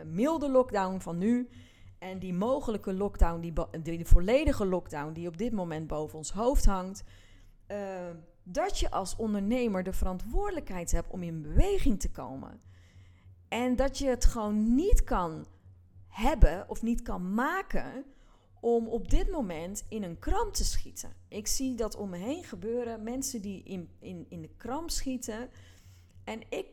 milde 0.05 0.51
lockdown 0.51 0.99
van 0.99 1.19
nu. 1.19 1.49
En 1.99 2.19
die 2.19 2.35
mogelijke 2.35 2.93
lockdown, 2.93 3.41
die, 3.41 3.53
die, 3.71 3.97
die 3.97 4.07
volledige 4.07 4.67
lockdown 4.67 5.13
die 5.13 5.29
op 5.29 5.37
dit 5.39 5.53
moment 5.53 5.87
boven 5.87 6.19
ons 6.19 6.33
hoofd 6.33 6.65
hangt 6.65 7.05
dat 8.43 8.79
je 8.79 8.91
als 8.91 9.17
ondernemer 9.17 9.83
de 9.83 9.93
verantwoordelijkheid 9.93 10.91
hebt 10.93 11.11
om 11.11 11.23
in 11.23 11.43
beweging 11.43 12.01
te 12.01 12.11
komen. 12.11 12.61
En 13.49 13.77
dat 13.77 13.99
je 13.99 14.09
het 14.09 14.25
gewoon 14.25 14.75
niet 14.75 15.05
kan 15.05 15.47
hebben 16.09 16.69
of 16.69 16.83
niet 16.83 17.03
kan 17.03 17.35
maken 17.35 18.05
om 18.63 18.89
op 18.89 19.11
dit 19.11 19.31
moment 19.31 19.85
in 19.89 20.03
een 20.03 20.19
kramp 20.19 20.53
te 20.55 20.65
schieten. 20.65 21.13
Ik 21.29 21.47
zie 21.47 21.75
dat 21.75 21.97
om 21.97 22.11
me 22.11 22.17
heen 22.17 22.45
gebeuren, 22.45 23.03
mensen 23.03 23.43
die 23.43 23.63
in, 23.63 23.91
in, 23.99 24.27
in 24.29 24.41
de 24.41 24.55
kramp 24.57 24.91
schieten. 24.91 25.51
En 26.25 26.41
ik 26.49 26.67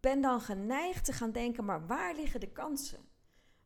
ben 0.00 0.20
dan 0.20 0.40
geneigd 0.40 1.04
te 1.04 1.12
gaan 1.12 1.32
denken, 1.32 1.64
maar 1.64 1.86
waar 1.86 2.14
liggen 2.14 2.40
de 2.40 2.52
kansen? 2.52 2.98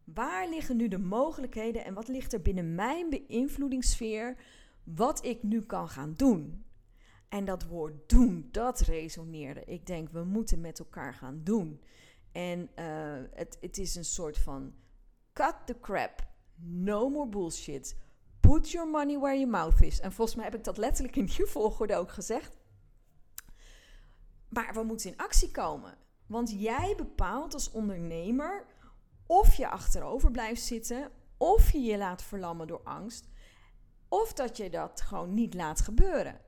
Waar 0.05 0.49
liggen 0.49 0.76
nu 0.76 0.88
de 0.88 0.99
mogelijkheden 0.99 1.85
en 1.85 1.95
wat 1.95 2.09
ligt 2.09 2.33
er 2.33 2.43
binnen 2.43 2.75
mijn 2.75 3.11
beïnvloedingssfeer 3.11 4.37
wat 4.85 5.25
ik 5.25 5.43
nu 5.43 5.62
kan 5.62 5.88
gaan 5.88 6.14
doen? 6.14 6.64
En 7.29 7.45
dat 7.45 7.64
woord 7.64 8.09
doen, 8.09 8.49
dat 8.50 8.81
resoneerde. 8.81 9.64
Ik 9.64 9.87
denk, 9.87 10.09
we 10.09 10.25
moeten 10.25 10.61
met 10.61 10.79
elkaar 10.79 11.14
gaan 11.14 11.41
doen. 11.45 11.81
En 12.33 12.61
uh, 12.79 13.21
het, 13.31 13.59
het 13.61 13.79
is 13.79 13.95
een 13.95 14.05
soort 14.05 14.38
van 14.38 14.75
cut 15.33 15.55
the 15.64 15.81
crap. 15.81 16.31
No 16.64 17.09
more 17.09 17.28
bullshit. 17.28 17.97
Put 18.40 18.71
your 18.71 18.90
money 18.90 19.19
where 19.19 19.38
your 19.38 19.50
mouth 19.50 19.83
is. 19.83 20.00
En 20.00 20.12
volgens 20.12 20.37
mij 20.37 20.45
heb 20.45 20.54
ik 20.54 20.64
dat 20.64 20.76
letterlijk 20.76 21.16
in 21.16 21.25
die 21.25 21.47
volgorde 21.57 21.97
ook 21.97 22.11
gezegd. 22.11 22.57
Maar 24.49 24.75
we 24.75 24.83
moeten 24.83 25.11
in 25.11 25.16
actie 25.16 25.50
komen. 25.50 25.99
Want 26.26 26.61
jij 26.61 26.95
bepaalt 26.97 27.54
als 27.54 27.71
ondernemer 27.71 28.66
of 29.26 29.54
je 29.54 29.69
achterover 29.69 30.31
blijft 30.31 30.62
zitten, 30.62 31.11
of 31.37 31.71
je 31.71 31.81
je 31.81 31.99
laat 31.99 32.23
verlammen 32.23 32.66
door 32.66 32.81
angst, 32.85 33.28
of 34.09 34.33
dat 34.33 34.57
je 34.57 34.71
dat 34.71 35.00
gewoon 35.00 35.35
niet 35.35 35.54
laat 35.54 35.81
gebeuren. 35.81 36.40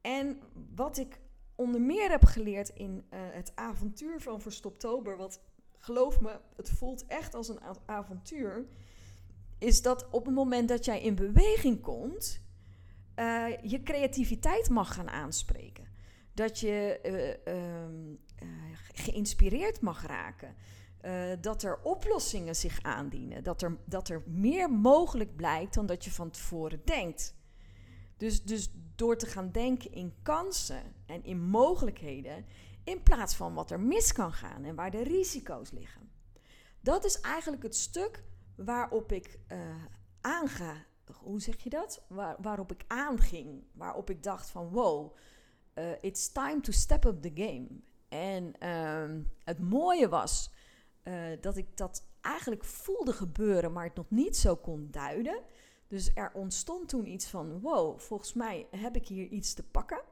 En 0.00 0.40
wat 0.74 0.98
ik 0.98 1.20
onder 1.54 1.80
meer 1.80 2.10
heb 2.10 2.24
geleerd 2.24 2.68
in 2.68 3.06
uh, 3.10 3.20
het 3.20 3.52
avontuur 3.54 4.20
van 4.20 4.40
Verstoptober, 4.40 5.16
wat 5.16 5.40
geloof 5.78 6.20
me, 6.20 6.40
het 6.56 6.70
voelt 6.70 7.06
echt 7.06 7.34
als 7.34 7.48
een 7.48 7.60
avontuur, 7.86 8.66
is 9.62 9.82
dat 9.82 10.08
op 10.10 10.24
het 10.24 10.34
moment 10.34 10.68
dat 10.68 10.84
jij 10.84 11.02
in 11.02 11.14
beweging 11.14 11.80
komt, 11.80 12.40
uh, 13.16 13.44
je 13.62 13.82
creativiteit 13.82 14.70
mag 14.70 14.94
gaan 14.94 15.10
aanspreken. 15.10 15.90
Dat 16.34 16.58
je 16.58 17.00
uh, 17.46 18.44
geïnspireerd 18.92 19.80
mag 19.80 20.06
raken. 20.06 20.54
dat 21.40 21.62
er 21.62 21.80
oplossingen 21.82 22.56
zich 22.56 22.82
aandienen. 22.82 23.44
Dat 23.44 23.62
er, 23.62 23.76
dat 23.84 24.08
er 24.08 24.22
meer 24.26 24.70
mogelijk 24.70 25.36
blijkt 25.36 25.74
dan 25.74 25.86
dat 25.86 26.04
je 26.04 26.10
van 26.10 26.30
tevoren 26.30 26.80
denkt. 26.84 27.34
Dus, 28.16 28.42
dus 28.42 28.72
door 28.94 29.16
te 29.16 29.26
gaan 29.26 29.50
denken 29.50 29.92
in 29.92 30.14
kansen 30.22 30.82
en 31.06 31.24
in 31.24 31.40
mogelijkheden, 31.40 32.44
in 32.84 33.02
plaats 33.02 33.34
van 33.34 33.54
wat 33.54 33.70
er 33.70 33.80
mis 33.80 34.12
kan 34.12 34.32
gaan 34.32 34.64
en 34.64 34.74
waar 34.74 34.90
de 34.90 35.02
risico's 35.02 35.70
liggen. 35.70 36.10
Dat 36.80 37.04
is 37.04 37.20
eigenlijk 37.20 37.62
het 37.62 37.76
stuk 37.76 38.24
waarop 38.56 39.12
ik 39.12 39.38
uh, 39.52 39.84
aanga. 40.20 40.84
Hoe 41.18 41.40
zeg 41.40 41.62
je 41.62 41.70
dat? 41.70 42.04
Waar, 42.08 42.36
waarop 42.40 42.72
ik 42.72 42.84
aanging. 42.86 43.64
Waarop 43.72 44.10
ik 44.10 44.22
dacht 44.22 44.50
van 44.50 44.68
wow, 44.68 45.16
uh, 45.74 45.92
it's 46.00 46.32
time 46.32 46.60
to 46.60 46.72
step 46.72 47.04
up 47.04 47.22
the 47.22 47.30
game. 47.34 47.68
En 48.08 48.54
uh, 48.60 49.24
het 49.44 49.58
mooie 49.58 50.08
was 50.08 50.50
uh, 51.04 51.24
dat 51.40 51.56
ik 51.56 51.76
dat 51.76 52.06
eigenlijk 52.20 52.64
voelde 52.64 53.12
gebeuren, 53.12 53.72
maar 53.72 53.84
het 53.84 53.94
nog 53.94 54.10
niet 54.10 54.36
zo 54.36 54.56
kon 54.56 54.88
duiden. 54.90 55.42
Dus 55.88 56.10
er 56.14 56.30
ontstond 56.34 56.88
toen 56.88 57.06
iets 57.06 57.26
van: 57.26 57.60
wow, 57.60 57.98
volgens 57.98 58.32
mij 58.32 58.66
heb 58.70 58.96
ik 58.96 59.06
hier 59.06 59.26
iets 59.26 59.54
te 59.54 59.62
pakken. 59.62 60.02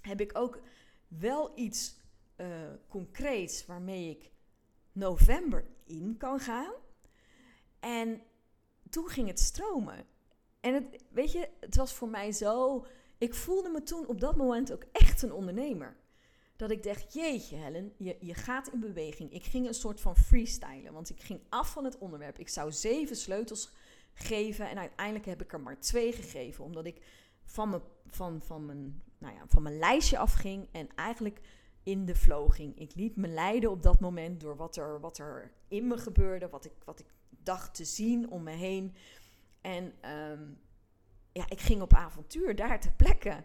Heb 0.00 0.20
ik 0.20 0.38
ook 0.38 0.60
wel 1.08 1.52
iets 1.54 2.04
concreets 2.88 3.66
waarmee 3.66 4.10
ik 4.10 4.30
november 4.92 5.66
in 5.84 6.16
kan 6.18 6.40
gaan. 6.40 6.72
En 7.80 8.22
toen 8.90 9.08
ging 9.08 9.28
het 9.28 9.40
stromen. 9.40 10.06
En 10.60 10.74
het, 10.74 11.04
weet 11.10 11.32
je, 11.32 11.48
het 11.60 11.76
was 11.76 11.92
voor 11.92 12.08
mij 12.08 12.32
zo. 12.32 12.86
Ik 13.18 13.34
voelde 13.34 13.68
me 13.68 13.82
toen 13.82 14.06
op 14.06 14.20
dat 14.20 14.36
moment 14.36 14.72
ook 14.72 14.84
echt 14.92 15.22
een 15.22 15.32
ondernemer. 15.32 15.96
Dat 16.56 16.70
ik 16.70 16.82
dacht, 16.82 17.12
jeetje 17.12 17.56
Helen, 17.56 17.92
je, 17.96 18.16
je 18.20 18.34
gaat 18.34 18.68
in 18.68 18.80
beweging. 18.80 19.32
Ik 19.32 19.44
ging 19.44 19.66
een 19.66 19.74
soort 19.74 20.00
van 20.00 20.16
freestylen, 20.16 20.92
want 20.92 21.10
ik 21.10 21.22
ging 21.22 21.40
af 21.48 21.72
van 21.72 21.84
het 21.84 21.98
onderwerp. 21.98 22.38
Ik 22.38 22.48
zou 22.48 22.72
zeven 22.72 23.16
sleutels 23.16 23.70
geven. 24.14 24.68
En 24.68 24.78
uiteindelijk 24.78 25.26
heb 25.26 25.42
ik 25.42 25.52
er 25.52 25.60
maar 25.60 25.80
twee 25.80 26.12
gegeven, 26.12 26.64
omdat 26.64 26.86
ik 26.86 27.02
van 27.44 27.68
mijn, 27.68 27.82
van, 28.06 28.42
van 28.42 28.66
mijn, 28.66 29.02
nou 29.18 29.34
ja, 29.34 29.44
van 29.46 29.62
mijn 29.62 29.78
lijstje 29.78 30.18
afging 30.18 30.68
en 30.72 30.88
eigenlijk 30.94 31.40
in 31.86 32.04
de 32.04 32.14
flow 32.14 32.52
ging. 32.52 32.78
Ik 32.78 32.94
liet 32.94 33.16
me 33.16 33.28
leiden 33.28 33.70
op 33.70 33.82
dat 33.82 34.00
moment 34.00 34.40
door 34.40 34.56
wat 34.56 34.76
er, 34.76 35.00
wat 35.00 35.18
er 35.18 35.52
in 35.68 35.86
me 35.86 35.98
gebeurde, 35.98 36.48
wat 36.48 36.64
ik, 36.64 36.72
wat 36.84 37.00
ik 37.00 37.14
dacht 37.28 37.74
te 37.74 37.84
zien 37.84 38.30
om 38.30 38.42
me 38.42 38.50
heen. 38.50 38.94
En 39.60 39.92
ehm, 40.00 40.42
ja, 41.32 41.44
ik 41.48 41.60
ging 41.60 41.82
op 41.82 41.94
avontuur 41.94 42.56
daar 42.56 42.80
ter 42.80 42.92
plekke. 42.92 43.44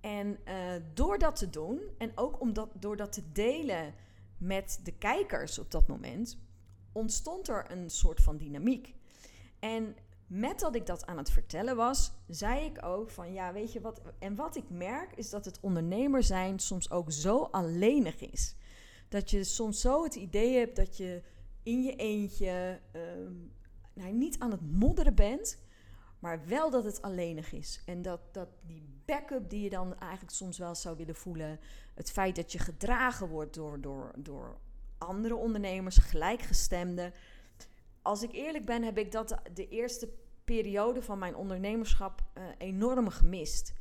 En 0.00 0.38
uh, 0.44 0.74
door 0.94 1.18
dat 1.18 1.36
te 1.36 1.50
doen 1.50 1.80
en 1.98 2.12
ook 2.14 2.40
om 2.40 2.52
dat, 2.52 2.68
door 2.74 2.96
dat 2.96 3.12
te 3.12 3.32
delen 3.32 3.94
met 4.36 4.80
de 4.82 4.92
kijkers 4.92 5.58
op 5.58 5.70
dat 5.70 5.88
moment, 5.88 6.38
ontstond 6.92 7.48
er 7.48 7.70
een 7.70 7.90
soort 7.90 8.22
van 8.22 8.36
dynamiek. 8.36 8.94
En 9.58 9.96
met 10.32 10.60
dat 10.60 10.74
ik 10.74 10.86
dat 10.86 11.06
aan 11.06 11.16
het 11.16 11.30
vertellen 11.30 11.76
was, 11.76 12.12
zei 12.26 12.64
ik 12.64 12.84
ook 12.84 13.10
van 13.10 13.32
ja, 13.32 13.52
weet 13.52 13.72
je 13.72 13.80
wat. 13.80 14.00
En 14.18 14.34
wat 14.34 14.56
ik 14.56 14.70
merk 14.70 15.12
is 15.16 15.30
dat 15.30 15.44
het 15.44 15.60
ondernemer 15.60 16.22
zijn 16.22 16.58
soms 16.58 16.90
ook 16.90 17.12
zo 17.12 17.38
alleenig 17.38 18.20
is. 18.20 18.54
Dat 19.08 19.30
je 19.30 19.44
soms 19.44 19.80
zo 19.80 20.02
het 20.02 20.14
idee 20.14 20.56
hebt 20.56 20.76
dat 20.76 20.96
je 20.96 21.22
in 21.62 21.82
je 21.82 21.96
eentje 21.96 22.80
ehm, 22.92 23.32
nou, 23.92 24.12
niet 24.12 24.38
aan 24.38 24.50
het 24.50 24.72
modderen 24.72 25.14
bent, 25.14 25.58
maar 26.18 26.46
wel 26.46 26.70
dat 26.70 26.84
het 26.84 27.02
alleenig 27.02 27.52
is. 27.52 27.82
En 27.86 28.02
dat, 28.02 28.20
dat 28.34 28.48
die 28.66 29.02
backup 29.04 29.50
die 29.50 29.62
je 29.62 29.70
dan 29.70 29.98
eigenlijk 29.98 30.32
soms 30.32 30.58
wel 30.58 30.74
zou 30.74 30.96
willen 30.96 31.16
voelen, 31.16 31.60
het 31.94 32.10
feit 32.10 32.36
dat 32.36 32.52
je 32.52 32.58
gedragen 32.58 33.28
wordt 33.28 33.54
door, 33.54 33.80
door, 33.80 34.12
door 34.16 34.58
andere 34.98 35.36
ondernemers, 35.36 35.96
gelijkgestemden 35.96 37.12
als 38.02 38.22
ik 38.22 38.32
eerlijk 38.32 38.64
ben, 38.64 38.82
heb 38.82 38.98
ik 38.98 39.12
dat 39.12 39.40
de 39.54 39.68
eerste 39.68 40.08
periode 40.44 41.02
van 41.02 41.18
mijn 41.18 41.36
ondernemerschap 41.36 42.22
uh, 42.38 42.44
enorm 42.58 43.08
gemist. 43.08 43.74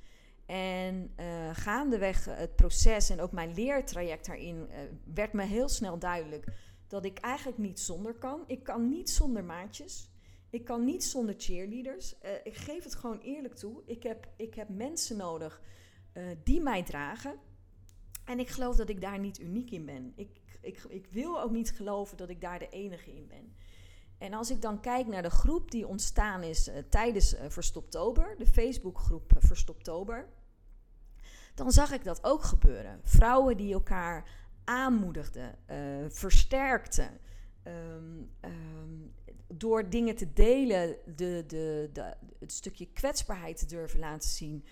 En 0.46 1.14
uh, 1.20 1.50
gaandeweg 1.54 2.26
het 2.26 2.56
proces 2.56 3.10
en 3.10 3.22
ook 3.22 3.32
mijn 3.32 3.54
leertraject 3.54 4.26
daarin 4.26 4.70
werd 5.14 5.34
me 5.34 5.44
heel 5.44 5.70
snel 5.70 6.00
duidelijk 6.00 6.46
dat 6.88 7.06
ik 7.06 7.20
eigenlijk 7.20 7.58
niet 7.58 7.80
zonder 7.80 8.14
kan. 8.14 8.44
Ik 8.48 8.64
kan 8.64 8.90
niet 8.90 9.10
zonder 9.10 9.44
maatjes. 9.44 10.10
Ik 10.50 10.66
kan 10.66 10.86
niet 10.86 11.04
zonder 11.04 11.36
cheerleaders. 11.38 12.16
ik 12.44 12.56
geef 12.56 12.84
het 12.84 12.96
gewoon 12.96 13.20
eerlijk 13.20 13.56
toe. 13.56 13.82
Ik 13.86 14.04
heb, 14.04 14.28
ik 14.38 14.54
heb 14.54 14.70
mensen 14.70 15.18
nodig 15.18 15.62
die 16.44 16.62
mij 16.62 16.84
dragen. 16.84 17.40
En 18.26 18.40
ik 18.40 18.50
geloof 18.50 18.76
dat 18.76 18.90
ik 18.90 19.02
daar 19.02 19.20
niet 19.20 19.40
uniek 19.40 19.72
in 19.72 19.86
ben. 19.86 20.14
Ik, 20.16 20.42
ik, 20.62 20.84
ik 20.90 21.08
wil 21.08 21.42
ook 21.42 21.52
niet 21.52 21.72
geloven 21.72 22.18
dat 22.18 22.30
ik 22.30 22.42
daar 22.42 22.60
de 22.60 22.70
enige 22.70 23.14
in 23.14 23.28
ben. 23.28 23.56
En 24.22 24.34
als 24.34 24.52
ik 24.52 24.62
dan 24.62 24.80
kijk 24.80 25.08
naar 25.08 25.22
de 25.22 25.30
groep 25.30 25.72
die 25.72 25.88
ontstaan 25.88 26.44
is 26.44 26.68
uh, 26.68 26.76
tijdens 26.90 27.36
Verstoptober, 27.48 28.36
de 28.38 28.46
Facebookgroep 28.46 29.34
Verstoptober, 29.40 30.28
dan 31.56 31.72
zag 31.72 31.92
ik 31.92 32.04
dat 32.04 32.24
ook 32.24 32.44
gebeuren. 32.44 33.00
Vrouwen 33.04 33.58
die 33.58 33.74
elkaar 33.74 34.30
aanmoedigden, 34.64 35.56
versterkten, 36.10 37.20
um, 37.64 38.32
um, 38.42 39.14
door 39.48 39.90
dingen 39.90 40.16
te 40.16 40.34
delen, 40.34 40.96
de, 41.16 41.44
de, 41.48 41.90
het 42.40 42.52
stukje 42.52 42.86
kwetsbaarheid 42.94 43.58
te 43.58 43.66
durven 43.66 44.00
laten 44.00 44.30
zien. 44.30 44.66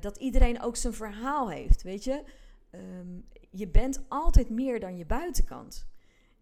dat 0.00 0.16
iedereen 0.16 0.62
ook 0.62 0.76
zijn 0.76 0.94
verhaal 0.94 1.50
heeft, 1.50 1.82
weet 1.82 2.04
je. 2.04 2.22
Um, 2.70 3.24
je 3.50 3.68
bent 3.68 4.04
altijd 4.08 4.50
meer 4.50 4.80
dan 4.80 4.96
je 4.96 5.06
buitenkant. 5.06 5.86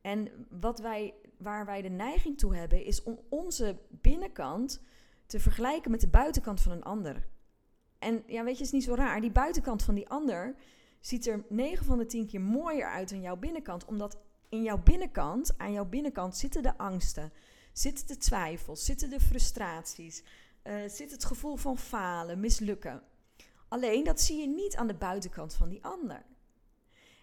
En 0.02 0.46
wat 0.50 0.78
wij, 0.78 1.14
waar 1.42 1.66
wij 1.66 1.82
de 1.82 1.88
neiging 1.88 2.38
toe 2.38 2.56
hebben, 2.56 2.84
is 2.84 3.02
om 3.02 3.18
onze 3.28 3.78
binnenkant 3.88 4.80
te 5.26 5.40
vergelijken 5.40 5.90
met 5.90 6.00
de 6.00 6.08
buitenkant 6.08 6.60
van 6.60 6.72
een 6.72 6.82
ander. 6.82 7.26
En 7.98 8.22
ja, 8.26 8.44
weet 8.44 8.58
je, 8.58 8.64
het 8.64 8.72
is 8.72 8.72
niet 8.72 8.84
zo 8.84 8.94
raar. 8.94 9.20
Die 9.20 9.30
buitenkant 9.30 9.82
van 9.82 9.94
die 9.94 10.08
ander 10.08 10.54
ziet 11.00 11.26
er 11.26 11.44
9 11.48 11.84
van 11.84 11.98
de 11.98 12.06
10 12.06 12.26
keer 12.26 12.40
mooier 12.40 12.86
uit 12.86 13.08
dan 13.08 13.20
jouw 13.20 13.36
binnenkant. 13.36 13.84
Omdat 13.84 14.18
in 14.48 14.62
jouw 14.62 14.82
binnenkant, 14.82 15.58
aan 15.58 15.72
jouw 15.72 15.84
binnenkant 15.84 16.36
zitten 16.36 16.62
de 16.62 16.78
angsten, 16.78 17.32
zitten 17.72 18.06
de 18.06 18.16
twijfels, 18.16 18.84
zitten 18.84 19.10
de 19.10 19.20
frustraties, 19.20 20.24
uh, 20.64 20.74
zit 20.88 21.10
het 21.10 21.24
gevoel 21.24 21.56
van 21.56 21.78
falen, 21.78 22.40
mislukken. 22.40 23.02
Alleen 23.68 24.04
dat 24.04 24.20
zie 24.20 24.40
je 24.40 24.46
niet 24.46 24.76
aan 24.76 24.86
de 24.86 24.94
buitenkant 24.94 25.54
van 25.54 25.68
die 25.68 25.84
ander. 25.84 26.22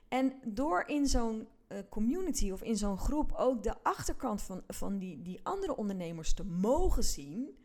En 0.08 0.34
door 0.46 0.84
in 0.88 1.08
zo'n 1.08 1.48
community 1.90 2.52
of 2.52 2.62
in 2.62 2.78
zo'n 2.78 2.98
groep 2.98 3.34
ook 3.34 3.64
de 3.64 3.84
achterkant 3.84 4.42
van, 4.42 4.64
van 4.68 4.98
die, 4.98 5.22
die 5.22 5.40
andere 5.44 5.76
ondernemers 5.76 6.34
te 6.34 6.44
mogen 6.44 7.04
zien, 7.04 7.58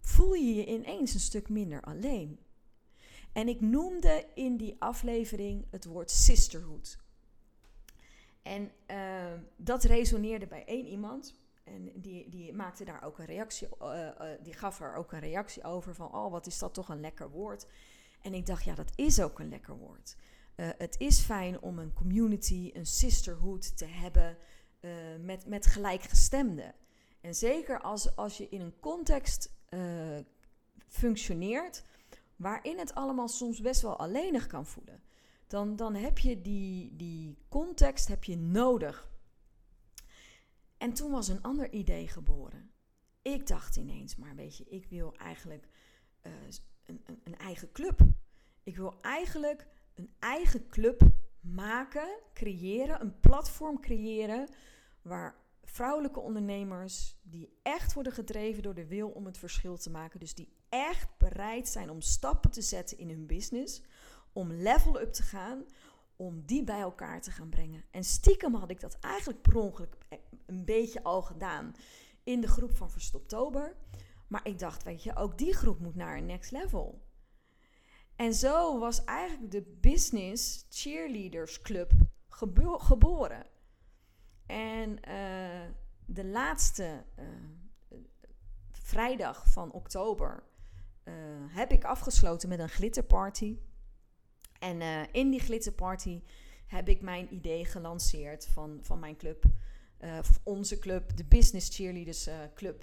voel 0.00 0.34
je 0.34 0.54
je 0.54 0.66
ineens 0.66 1.14
een 1.14 1.20
stuk 1.20 1.48
minder 1.48 1.80
alleen. 1.80 2.38
En 3.32 3.48
ik 3.48 3.60
noemde 3.60 4.26
in 4.34 4.56
die 4.56 4.76
aflevering 4.78 5.66
het 5.70 5.84
woord 5.84 6.10
sisterhood. 6.10 6.98
En 8.42 8.70
uh, 8.90 9.32
dat 9.56 9.84
resoneerde 9.84 10.46
bij 10.46 10.64
één 10.64 10.86
iemand. 10.86 11.34
En 11.64 11.90
die, 11.94 12.28
die 12.28 12.52
maakte 12.52 12.84
daar 12.84 13.02
ook 13.02 13.18
een 13.18 13.26
reactie, 13.26 13.68
uh, 13.82 14.10
die 14.42 14.52
gaf 14.52 14.80
er 14.80 14.94
ook 14.94 15.12
een 15.12 15.20
reactie 15.20 15.64
over 15.64 15.94
van, 15.94 16.14
oh 16.14 16.30
wat 16.30 16.46
is 16.46 16.58
dat 16.58 16.74
toch 16.74 16.88
een 16.88 17.00
lekker 17.00 17.30
woord. 17.30 17.66
En 18.20 18.34
ik 18.34 18.46
dacht, 18.46 18.64
ja 18.64 18.74
dat 18.74 18.92
is 18.94 19.20
ook 19.20 19.38
een 19.38 19.48
lekker 19.48 19.76
woord. 19.76 20.16
Uh, 20.56 20.68
het 20.78 21.00
is 21.00 21.20
fijn 21.20 21.60
om 21.60 21.78
een 21.78 21.92
community, 21.92 22.70
een 22.74 22.86
sisterhood 22.86 23.76
te 23.76 23.84
hebben 23.84 24.36
uh, 24.80 24.90
met, 25.20 25.46
met 25.46 25.66
gelijkgestemden. 25.66 26.74
En 27.20 27.34
zeker 27.34 27.80
als, 27.80 28.16
als 28.16 28.36
je 28.36 28.48
in 28.48 28.60
een 28.60 28.80
context 28.80 29.54
uh, 29.70 30.18
functioneert 30.88 31.84
waarin 32.36 32.78
het 32.78 32.94
allemaal 32.94 33.28
soms 33.28 33.60
best 33.60 33.82
wel 33.82 33.98
alleenig 33.98 34.46
kan 34.46 34.66
voelen, 34.66 35.02
dan, 35.46 35.76
dan 35.76 35.94
heb 35.94 36.18
je 36.18 36.42
die, 36.42 36.96
die 36.96 37.38
context 37.48 38.08
heb 38.08 38.24
je 38.24 38.36
nodig. 38.36 39.10
En 40.76 40.92
toen 40.92 41.10
was 41.10 41.28
een 41.28 41.42
ander 41.42 41.72
idee 41.72 42.08
geboren. 42.08 42.70
Ik 43.22 43.46
dacht 43.46 43.76
ineens, 43.76 44.16
maar 44.16 44.34
weet 44.34 44.56
je, 44.56 44.64
ik 44.64 44.86
wil 44.86 45.16
eigenlijk 45.16 45.68
een, 46.86 47.04
een 47.24 47.36
eigen 47.36 47.72
club. 47.72 48.00
Ik 48.62 48.76
wil 48.76 49.00
eigenlijk 49.00 49.66
een 49.96 50.10
eigen 50.18 50.68
club 50.68 51.02
maken, 51.40 52.20
creëren, 52.34 53.00
een 53.00 53.20
platform 53.20 53.80
creëren 53.80 54.48
waar 55.02 55.44
vrouwelijke 55.62 56.20
ondernemers 56.20 57.16
die 57.22 57.58
echt 57.62 57.92
worden 57.92 58.12
gedreven 58.12 58.62
door 58.62 58.74
de 58.74 58.86
wil 58.86 59.08
om 59.08 59.26
het 59.26 59.38
verschil 59.38 59.76
te 59.76 59.90
maken, 59.90 60.20
dus 60.20 60.34
die 60.34 60.52
echt 60.68 61.08
bereid 61.18 61.68
zijn 61.68 61.90
om 61.90 62.00
stappen 62.00 62.50
te 62.50 62.62
zetten 62.62 62.98
in 62.98 63.08
hun 63.08 63.26
business, 63.26 63.82
om 64.32 64.52
level 64.52 65.00
up 65.00 65.12
te 65.12 65.22
gaan, 65.22 65.64
om 66.16 66.42
die 66.46 66.64
bij 66.64 66.80
elkaar 66.80 67.20
te 67.20 67.30
gaan 67.30 67.48
brengen. 67.48 67.84
En 67.90 68.04
stiekem 68.04 68.54
had 68.54 68.70
ik 68.70 68.80
dat 68.80 68.98
eigenlijk 69.00 69.42
per 69.42 69.56
ongeluk 69.56 69.96
een 70.46 70.64
beetje 70.64 71.02
al 71.02 71.22
gedaan 71.22 71.74
in 72.24 72.40
de 72.40 72.48
groep 72.48 72.76
van 72.76 72.90
Verstoptober. 72.90 73.76
Maar 74.26 74.46
ik 74.46 74.58
dacht, 74.58 74.82
weet 74.82 75.02
je, 75.02 75.16
ook 75.16 75.38
die 75.38 75.54
groep 75.54 75.80
moet 75.80 75.94
naar 75.94 76.16
een 76.16 76.26
next 76.26 76.50
level. 76.50 77.05
En 78.16 78.34
zo 78.34 78.78
was 78.78 79.04
eigenlijk 79.04 79.50
de 79.50 79.76
Business 79.80 80.66
Cheerleaders 80.68 81.62
Club 81.62 81.92
geboren. 82.78 83.46
En 84.46 84.90
uh, 84.90 85.74
de 86.06 86.24
laatste 86.24 87.04
uh, 87.18 87.24
vrijdag 88.70 89.52
van 89.52 89.72
oktober 89.72 90.42
uh, 91.04 91.14
heb 91.48 91.72
ik 91.72 91.84
afgesloten 91.84 92.48
met 92.48 92.58
een 92.58 92.68
glitterparty. 92.68 93.58
En 94.58 94.80
in 95.12 95.30
die 95.30 95.40
glitterparty 95.40 96.22
heb 96.66 96.88
ik 96.88 97.00
mijn 97.00 97.34
idee 97.34 97.64
gelanceerd 97.64 98.46
van, 98.46 98.78
van 98.82 98.98
mijn 98.98 99.16
club. 99.16 99.44
onze 100.42 100.78
club, 100.78 101.16
de 101.16 101.24
Business 101.24 101.76
Cheerleaders 101.76 102.28
Club. 102.54 102.82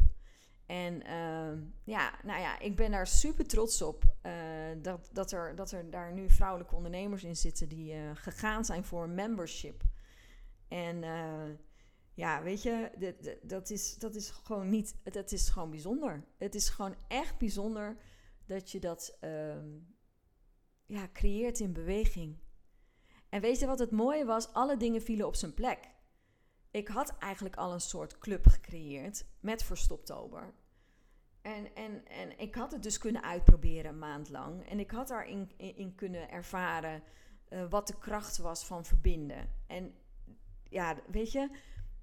En 0.65 0.93
uh, 0.93 1.61
ja, 1.83 2.13
nou 2.23 2.39
ja, 2.39 2.59
ik 2.59 2.75
ben 2.75 2.91
daar 2.91 3.07
super 3.07 3.47
trots 3.47 3.81
op 3.81 4.15
uh, 4.25 4.33
dat, 4.81 5.09
dat, 5.13 5.31
er, 5.31 5.55
dat 5.55 5.71
er 5.71 5.89
daar 5.89 6.13
nu 6.13 6.29
vrouwelijke 6.29 6.75
ondernemers 6.75 7.23
in 7.23 7.35
zitten 7.35 7.69
die 7.69 7.93
uh, 7.93 8.11
gegaan 8.13 8.65
zijn 8.65 8.83
voor 8.83 9.09
membership. 9.09 9.83
En 10.73 11.03
eh, 11.03 11.49
ja, 12.13 12.43
weet 12.43 12.61
je, 12.61 12.91
dat 13.41 13.69
is, 13.69 13.95
dat 13.95 14.15
is 14.15 14.29
gewoon 14.29 14.69
niet, 14.69 14.95
dat 15.03 15.31
is 15.31 15.49
gewoon 15.49 15.69
bijzonder. 15.69 16.25
Het 16.37 16.55
is 16.55 16.69
gewoon 16.69 16.95
echt 17.07 17.37
bijzonder 17.37 17.97
dat 18.45 18.71
je 18.71 18.79
dat 18.79 19.17
ehm, 19.19 19.67
ja, 20.85 21.09
creëert 21.13 21.59
in 21.59 21.73
beweging. 21.73 22.37
En 23.29 23.41
weet 23.41 23.59
je 23.59 23.65
wat 23.65 23.79
het 23.79 23.91
mooie 23.91 24.25
was? 24.25 24.53
Alle 24.53 24.77
dingen 24.77 25.01
vielen 25.01 25.27
op 25.27 25.35
zijn 25.35 25.53
plek. 25.53 25.89
Ik 26.73 26.87
had 26.87 27.17
eigenlijk 27.17 27.55
al 27.55 27.73
een 27.73 27.81
soort 27.81 28.17
club 28.17 28.47
gecreëerd 28.47 29.25
met 29.39 29.63
Verstoptober. 29.63 30.53
En, 31.41 31.75
en, 31.75 32.07
en 32.07 32.39
ik 32.39 32.55
had 32.55 32.71
het 32.71 32.83
dus 32.83 32.97
kunnen 32.97 33.23
uitproberen 33.23 33.91
een 33.91 33.99
maand 33.99 34.29
lang. 34.29 34.69
En 34.69 34.79
ik 34.79 34.91
had 34.91 35.07
daarin 35.07 35.51
in, 35.57 35.95
kunnen 35.95 36.29
ervaren 36.29 37.03
uh, 37.49 37.69
wat 37.69 37.87
de 37.87 37.97
kracht 37.97 38.37
was 38.37 38.65
van 38.65 38.85
verbinden. 38.85 39.49
En 39.67 39.95
ja, 40.63 40.95
weet 41.11 41.31
je, 41.31 41.49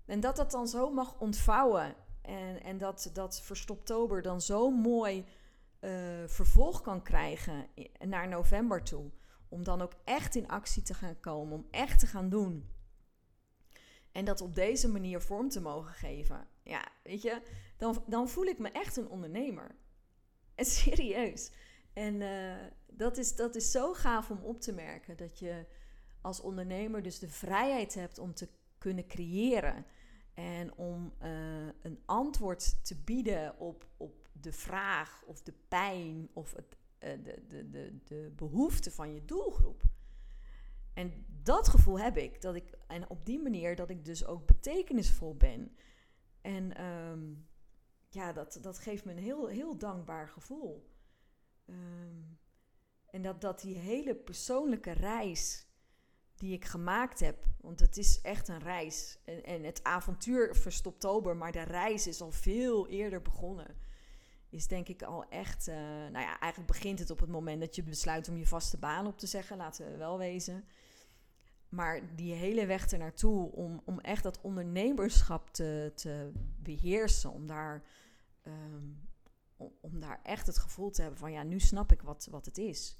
en 0.04 0.20
dat 0.20 0.36
dat 0.36 0.50
dan 0.50 0.68
zo 0.68 0.90
mag 0.90 1.18
ontvouwen. 1.18 1.94
En, 2.22 2.62
en 2.62 2.78
dat, 2.78 3.10
dat 3.12 3.40
Verstoptober 3.42 4.22
dan 4.22 4.40
zo 4.40 4.70
mooi 4.70 5.24
uh, 5.80 5.90
vervolg 6.26 6.80
kan 6.80 7.02
krijgen 7.02 7.66
naar 7.98 8.28
november 8.28 8.82
toe. 8.82 9.10
Om 9.48 9.64
dan 9.64 9.82
ook 9.82 9.94
echt 10.04 10.34
in 10.34 10.48
actie 10.48 10.82
te 10.82 10.94
gaan 10.94 11.20
komen, 11.20 11.54
om 11.54 11.66
echt 11.70 11.98
te 11.98 12.06
gaan 12.06 12.28
doen. 12.28 12.78
En 14.12 14.24
dat 14.24 14.40
op 14.40 14.54
deze 14.54 14.88
manier 14.88 15.20
vorm 15.20 15.48
te 15.48 15.60
mogen 15.60 15.94
geven. 15.94 16.48
Ja, 16.62 16.88
weet 17.02 17.22
je, 17.22 17.42
dan, 17.76 18.04
dan 18.06 18.28
voel 18.28 18.44
ik 18.44 18.58
me 18.58 18.68
echt 18.68 18.96
een 18.96 19.08
ondernemer. 19.08 19.76
En 20.54 20.64
serieus. 20.80 21.50
En 21.92 22.20
uh, 22.20 22.54
dat, 22.86 23.16
is, 23.16 23.36
dat 23.36 23.56
is 23.56 23.70
zo 23.70 23.92
gaaf 23.92 24.30
om 24.30 24.38
op 24.42 24.60
te 24.60 24.72
merken. 24.72 25.16
Dat 25.16 25.38
je 25.38 25.66
als 26.20 26.40
ondernemer 26.40 27.02
dus 27.02 27.18
de 27.18 27.28
vrijheid 27.28 27.94
hebt 27.94 28.18
om 28.18 28.34
te 28.34 28.48
kunnen 28.78 29.06
creëren. 29.06 29.86
En 30.34 30.74
om 30.74 31.12
uh, 31.22 31.66
een 31.82 32.02
antwoord 32.04 32.84
te 32.84 32.96
bieden 32.96 33.58
op, 33.58 33.86
op 33.96 34.28
de 34.32 34.52
vraag 34.52 35.22
of 35.26 35.42
de 35.42 35.54
pijn 35.68 36.28
of 36.32 36.54
het, 36.54 36.76
uh, 37.00 37.24
de, 37.24 37.44
de, 37.48 37.70
de, 37.70 37.98
de 38.04 38.32
behoefte 38.36 38.90
van 38.90 39.14
je 39.14 39.24
doelgroep. 39.24 39.82
En 40.94 41.24
dat 41.42 41.68
gevoel 41.68 42.00
heb 42.00 42.16
ik. 42.16 42.42
Dat 42.42 42.54
ik 42.54 42.78
en 42.86 43.10
op 43.10 43.26
die 43.26 43.38
manier 43.38 43.76
dat 43.76 43.90
ik 43.90 44.04
dus 44.04 44.26
ook 44.26 44.46
betekenisvol 44.46 45.36
ben. 45.36 45.76
En 46.40 46.84
um, 46.84 47.48
ja, 48.08 48.32
dat, 48.32 48.58
dat 48.62 48.78
geeft 48.78 49.04
me 49.04 49.12
een 49.12 49.18
heel, 49.18 49.46
heel 49.46 49.78
dankbaar 49.78 50.28
gevoel. 50.28 50.90
Um, 51.66 52.38
en 53.10 53.22
dat, 53.22 53.40
dat 53.40 53.60
die 53.60 53.76
hele 53.76 54.14
persoonlijke 54.14 54.92
reis 54.92 55.68
die 56.34 56.52
ik 56.52 56.64
gemaakt 56.64 57.20
heb, 57.20 57.44
want 57.60 57.80
het 57.80 57.96
is 57.96 58.20
echt 58.20 58.48
een 58.48 58.58
reis. 58.58 59.18
En, 59.24 59.44
en 59.44 59.64
het 59.64 59.84
avontuur 59.84 60.56
verstopt 60.56 61.34
maar 61.36 61.52
de 61.52 61.62
reis 61.62 62.06
is 62.06 62.20
al 62.20 62.30
veel 62.30 62.88
eerder 62.88 63.22
begonnen. 63.22 63.76
is 64.48 64.66
denk 64.66 64.88
ik 64.88 65.02
al 65.02 65.28
echt. 65.28 65.68
Uh, 65.68 65.74
nou 65.74 66.18
ja, 66.18 66.38
eigenlijk 66.38 66.72
begint 66.72 66.98
het 66.98 67.10
op 67.10 67.20
het 67.20 67.30
moment 67.30 67.60
dat 67.60 67.74
je 67.74 67.82
besluit 67.82 68.28
om 68.28 68.36
je 68.36 68.46
vaste 68.46 68.78
baan 68.78 69.06
op 69.06 69.18
te 69.18 69.26
zeggen, 69.26 69.56
laten 69.56 69.90
we 69.90 69.96
wel 69.96 70.18
wezen. 70.18 70.64
Maar 71.70 72.16
die 72.16 72.34
hele 72.34 72.66
weg 72.66 72.86
ernaartoe 72.86 73.52
om, 73.52 73.82
om 73.84 74.00
echt 74.00 74.22
dat 74.22 74.40
ondernemerschap 74.40 75.50
te, 75.50 75.92
te 75.94 76.32
beheersen, 76.62 77.30
om 77.30 77.46
daar, 77.46 77.84
um, 78.42 79.08
om, 79.80 80.00
daar 80.00 80.20
echt 80.22 80.46
het 80.46 80.58
gevoel 80.58 80.90
te 80.90 81.02
hebben 81.02 81.20
van 81.20 81.32
ja, 81.32 81.42
nu 81.42 81.60
snap 81.60 81.92
ik 81.92 82.02
wat, 82.02 82.28
wat 82.30 82.44
het 82.44 82.58
is. 82.58 82.98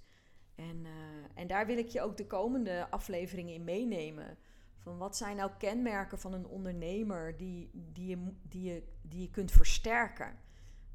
En, 0.55 0.85
uh, 0.85 0.91
en 1.35 1.47
daar 1.47 1.67
wil 1.67 1.79
ik 1.79 1.89
je 1.89 2.01
ook 2.01 2.17
de 2.17 2.27
komende 2.27 2.91
afleveringen 2.91 3.55
in 3.55 3.65
meenemen. 3.65 4.39
Van 4.77 4.99
wat 4.99 5.17
zijn 5.17 5.37
nou 5.37 5.51
kenmerken 5.59 6.19
van 6.19 6.33
een 6.33 6.47
ondernemer 6.47 7.37
die, 7.37 7.71
die, 7.73 8.07
je, 8.07 8.33
die, 8.43 8.63
je, 8.63 8.83
die 9.03 9.21
je 9.21 9.31
kunt 9.31 9.53
versterken? 9.53 10.39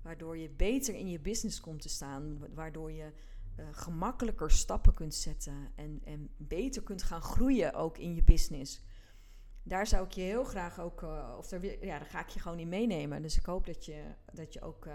Waardoor 0.02 0.38
je 0.38 0.50
beter 0.50 0.96
in 0.96 1.10
je 1.10 1.20
business 1.20 1.60
komt 1.60 1.82
te 1.82 1.90
staan. 1.90 2.54
Waardoor 2.54 2.92
je 2.92 3.12
uh, 3.60 3.66
gemakkelijker 3.72 4.52
stappen 4.52 4.94
kunt 4.94 5.16
zetten. 5.16 5.72
En, 5.76 6.02
en 6.04 6.30
beter 6.38 6.84
kunt 6.84 7.04
gaan 7.04 7.22
groeien 7.22 7.74
ook 7.74 7.98
in 7.98 8.16
je 8.16 8.24
business. 8.24 8.84
Daar 9.64 9.88
zou 9.88 10.06
ik 10.06 10.12
je 10.12 10.22
heel 10.22 10.44
graag 10.44 10.80
ook. 10.80 11.02
Uh, 11.02 11.36
of 11.38 11.48
daar, 11.48 11.66
ja, 11.66 11.98
daar 11.98 12.06
ga 12.06 12.20
ik 12.20 12.30
je 12.30 12.40
gewoon 12.40 12.60
in 12.60 12.70
meenemen. 12.70 13.22
Dus 13.22 13.38
ik 13.38 13.46
hoop 13.46 13.66
dat 13.66 13.86
je, 13.86 14.04
dat 14.34 14.54
je 14.54 14.62
ook 14.62 14.86
uh, 14.86 14.94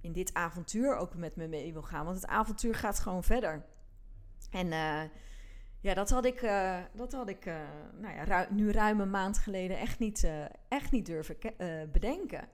in 0.00 0.12
dit 0.12 0.34
avontuur 0.34 0.96
ook 0.96 1.14
met 1.14 1.36
me 1.36 1.48
mee 1.48 1.72
wil 1.72 1.82
gaan. 1.82 2.04
Want 2.04 2.16
het 2.16 2.26
avontuur 2.26 2.74
gaat 2.74 2.98
gewoon 2.98 3.24
verder. 3.24 3.64
En 4.50 4.68
ja, 5.80 5.94
dat 5.94 6.10
had 6.10 6.24
ik, 6.24 6.40
dat 6.94 7.12
had 7.12 7.28
ik 7.28 7.44
nou 8.00 8.14
ja, 8.14 8.46
nu 8.50 8.70
ruim 8.70 9.00
een 9.00 9.10
maand 9.10 9.38
geleden 9.38 9.78
echt 9.78 9.98
niet, 9.98 10.30
echt 10.68 10.90
niet 10.90 11.06
durven 11.06 11.36
bedenken. 11.92 12.48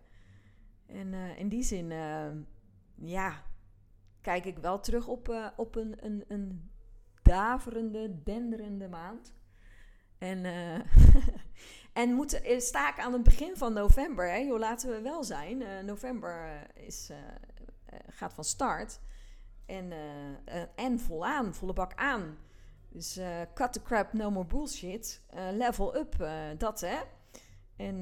En 0.86 1.14
in 1.14 1.48
die 1.48 1.62
zin, 1.62 1.88
ja, 2.94 3.42
kijk 4.24 4.44
ik 4.44 4.58
wel 4.58 4.80
terug 4.80 5.06
op, 5.06 5.52
op 5.56 5.74
een, 5.76 5.96
een, 6.00 6.24
een 6.28 6.70
daverende, 7.22 8.22
denderende 8.22 8.88
maand. 8.88 9.34
En, 10.18 10.44
en 12.02 12.12
moet, 12.12 12.40
sta 12.58 12.90
ik 12.90 12.98
aan 12.98 13.12
het 13.12 13.22
begin 13.22 13.56
van 13.56 13.72
november, 13.72 14.30
hè? 14.30 14.58
Laten 14.58 14.90
we 14.90 15.00
wel 15.00 15.24
zijn. 15.24 15.84
november 15.84 16.66
is, 16.74 17.10
gaat 18.08 18.34
van 18.34 18.44
start. 18.44 19.00
En, 19.66 19.92
en 20.74 20.98
volaan, 20.98 21.54
volle 21.54 21.72
bak 21.72 21.94
aan. 21.94 22.38
Dus 22.88 23.20
cut 23.54 23.72
the 23.72 23.82
crap, 23.82 24.12
no 24.12 24.30
more 24.30 24.46
bullshit. 24.46 25.20
Level 25.52 25.96
up, 25.96 26.28
dat 26.58 26.80
hè. 26.80 26.96
En 27.76 28.00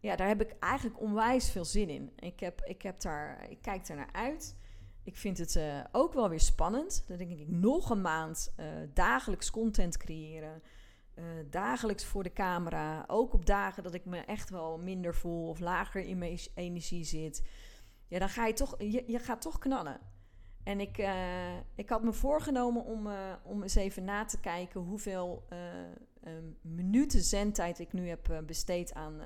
ja, 0.00 0.16
daar 0.16 0.28
heb 0.28 0.40
ik 0.40 0.56
eigenlijk 0.58 1.00
onwijs 1.00 1.50
veel 1.50 1.64
zin 1.64 1.88
in. 1.88 2.12
Ik, 2.16 2.40
heb, 2.40 2.60
ik, 2.64 2.82
heb 2.82 3.00
daar, 3.00 3.50
ik 3.50 3.62
kijk 3.62 3.88
er 3.88 3.96
naar 3.96 4.12
uit. 4.12 4.56
Ik 5.04 5.16
vind 5.16 5.38
het 5.38 5.60
ook 5.92 6.12
wel 6.12 6.28
weer 6.28 6.40
spannend. 6.40 7.04
Dan 7.06 7.16
denk 7.16 7.30
ik 7.30 7.48
nog 7.48 7.90
een 7.90 8.00
maand 8.00 8.54
dagelijks 8.94 9.50
content 9.50 9.96
creëren. 9.96 10.62
dagelijks 11.50 12.04
voor 12.04 12.22
de 12.22 12.32
camera. 12.32 13.04
Ook 13.06 13.32
op 13.32 13.46
dagen 13.46 13.82
dat 13.82 13.94
ik 13.94 14.04
me 14.04 14.18
echt 14.18 14.50
wel 14.50 14.78
minder 14.78 15.14
voel 15.14 15.48
of 15.48 15.60
lager 15.60 16.00
in 16.04 16.18
mijn 16.18 16.38
energie 16.54 17.04
zit. 17.04 17.42
Ja, 18.08 18.18
dan 18.18 18.28
ga 18.28 18.46
je 18.46 18.52
toch, 18.52 18.74
je, 18.78 19.04
je 19.06 19.18
gaat 19.18 19.40
toch 19.40 19.58
knallen. 19.58 20.00
En 20.62 20.80
ik, 20.80 21.08
ik 21.74 21.88
had 21.88 22.02
me 22.02 22.12
voorgenomen 22.12 22.84
om, 22.84 23.08
om 23.42 23.62
eens 23.62 23.74
even 23.74 24.04
na 24.04 24.24
te 24.24 24.40
kijken 24.40 24.80
hoeveel 24.80 25.44
minuten 26.60 27.20
zendtijd 27.20 27.78
ik 27.78 27.92
nu 27.92 28.08
heb 28.08 28.42
besteed 28.46 28.94
aan, 28.94 29.20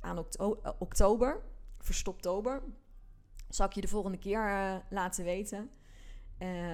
aan 0.00 0.18
okto 0.18 0.60
oktober, 0.78 1.42
verstoptober. 1.78 2.62
Zal 3.54 3.66
ik 3.66 3.72
je 3.72 3.80
de 3.80 3.88
volgende 3.88 4.18
keer 4.18 4.82
laten 4.90 5.24
weten. 5.24 5.70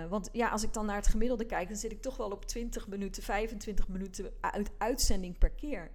want 0.09 0.29
ja, 0.33 0.49
als 0.49 0.63
ik 0.63 0.73
dan 0.73 0.87
naar 0.87 0.97
het 0.97 1.07
gemiddelde 1.07 1.47
kijk, 1.47 1.69
dan 1.69 1.77
zit 1.77 1.93
ik 1.93 2.03
toch 2.03 2.17
wel 2.17 2.31
op 2.31 2.45
20 2.45 2.89
minuten, 2.89 3.23
25 3.23 3.89
minuten 3.89 4.33
uit 4.41 4.71
uitzending 4.79 5.39
per 5.39 5.51
keer. 5.51 5.91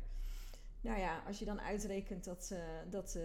Nou 0.81 0.99
ja, 0.99 1.23
als 1.27 1.39
je 1.39 1.45
dan 1.45 1.61
uitrekent 1.61 2.23
dat, 2.23 2.55
dat 2.89 3.19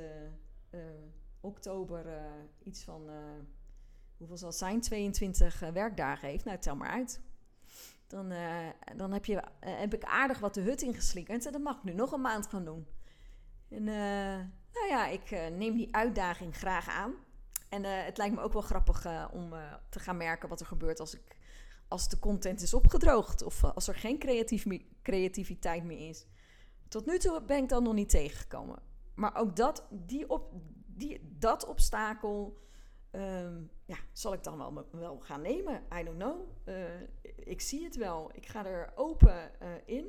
oktober 1.40 2.06
iets 2.64 2.82
van 2.82 3.10
hoeveel 4.20 4.36
zal 4.36 4.52
zijn, 4.52 4.80
22 4.80 5.62
uh, 5.62 5.68
eh, 5.68 5.74
werkdagen 5.74 6.28
heeft. 6.28 6.44
Nou, 6.44 6.58
tel 6.58 6.76
maar 6.76 6.88
uit. 6.88 7.20
Dan, 8.06 8.32
dan 8.96 9.12
heb, 9.12 9.24
je, 9.24 9.42
heb 9.60 9.94
ik 9.94 10.04
aardig 10.04 10.38
wat 10.38 10.54
de 10.54 10.60
hut 10.60 10.82
ingeslingerd. 10.82 11.46
En 11.46 11.52
dat 11.52 11.60
mag 11.60 11.76
ik 11.76 11.82
nu 11.82 11.92
nog 11.92 12.12
een 12.12 12.20
maand 12.20 12.46
gaan 12.46 12.64
doen. 12.64 12.86
En 13.68 13.84
nou 14.72 14.88
ja, 14.88 15.06
ik 15.06 15.30
neem 15.30 15.76
die 15.76 15.94
uitdaging 15.94 16.56
graag 16.56 16.88
aan. 16.88 17.14
En 17.70 17.85
het 17.85 18.18
lijkt 18.18 18.35
me 18.35 18.40
ook 18.40 18.52
wel 18.52 18.62
grappig 18.62 19.30
om 19.33 19.54
te 19.88 19.98
gaan 19.98 20.16
merken 20.16 20.48
wat 20.48 20.61
er 20.61 20.66
gebeurt 20.66 21.00
als, 21.00 21.14
ik, 21.14 21.37
als 21.88 22.09
de 22.09 22.18
content 22.18 22.62
is 22.62 22.74
opgedroogd. 22.74 23.42
Of 23.42 23.64
als 23.64 23.88
er 23.88 23.94
geen 23.94 24.18
creatief 24.18 24.66
creativiteit 25.02 25.85
meer 25.85 26.09
is. 26.09 26.26
Tot 26.88 27.06
nu 27.06 27.18
toe 27.18 27.42
ben 27.42 27.62
ik 27.62 27.68
dan 27.68 27.83
nog 27.83 27.94
niet 27.94 28.09
tegengekomen. 28.09 28.83
Maar 29.14 29.37
ook 29.37 29.56
dat, 29.56 29.87
die 29.90 30.30
op, 30.30 30.52
die, 30.87 31.37
dat 31.38 31.66
obstakel 31.66 32.59
Um, 33.12 33.70
ja, 33.85 33.96
zal 34.12 34.33
ik 34.33 34.42
dan 34.42 34.59
wel, 34.59 34.87
wel 34.90 35.20
gaan 35.20 35.42
nemen? 35.42 35.83
I 35.94 36.04
don't 36.04 36.16
know. 36.16 36.48
Ik 37.37 37.61
zie 37.61 37.85
het 37.85 37.96
wel. 37.96 38.30
Ik 38.35 38.46
ga 38.46 38.66
er 38.66 38.92
open 38.94 39.50
in. 39.87 40.06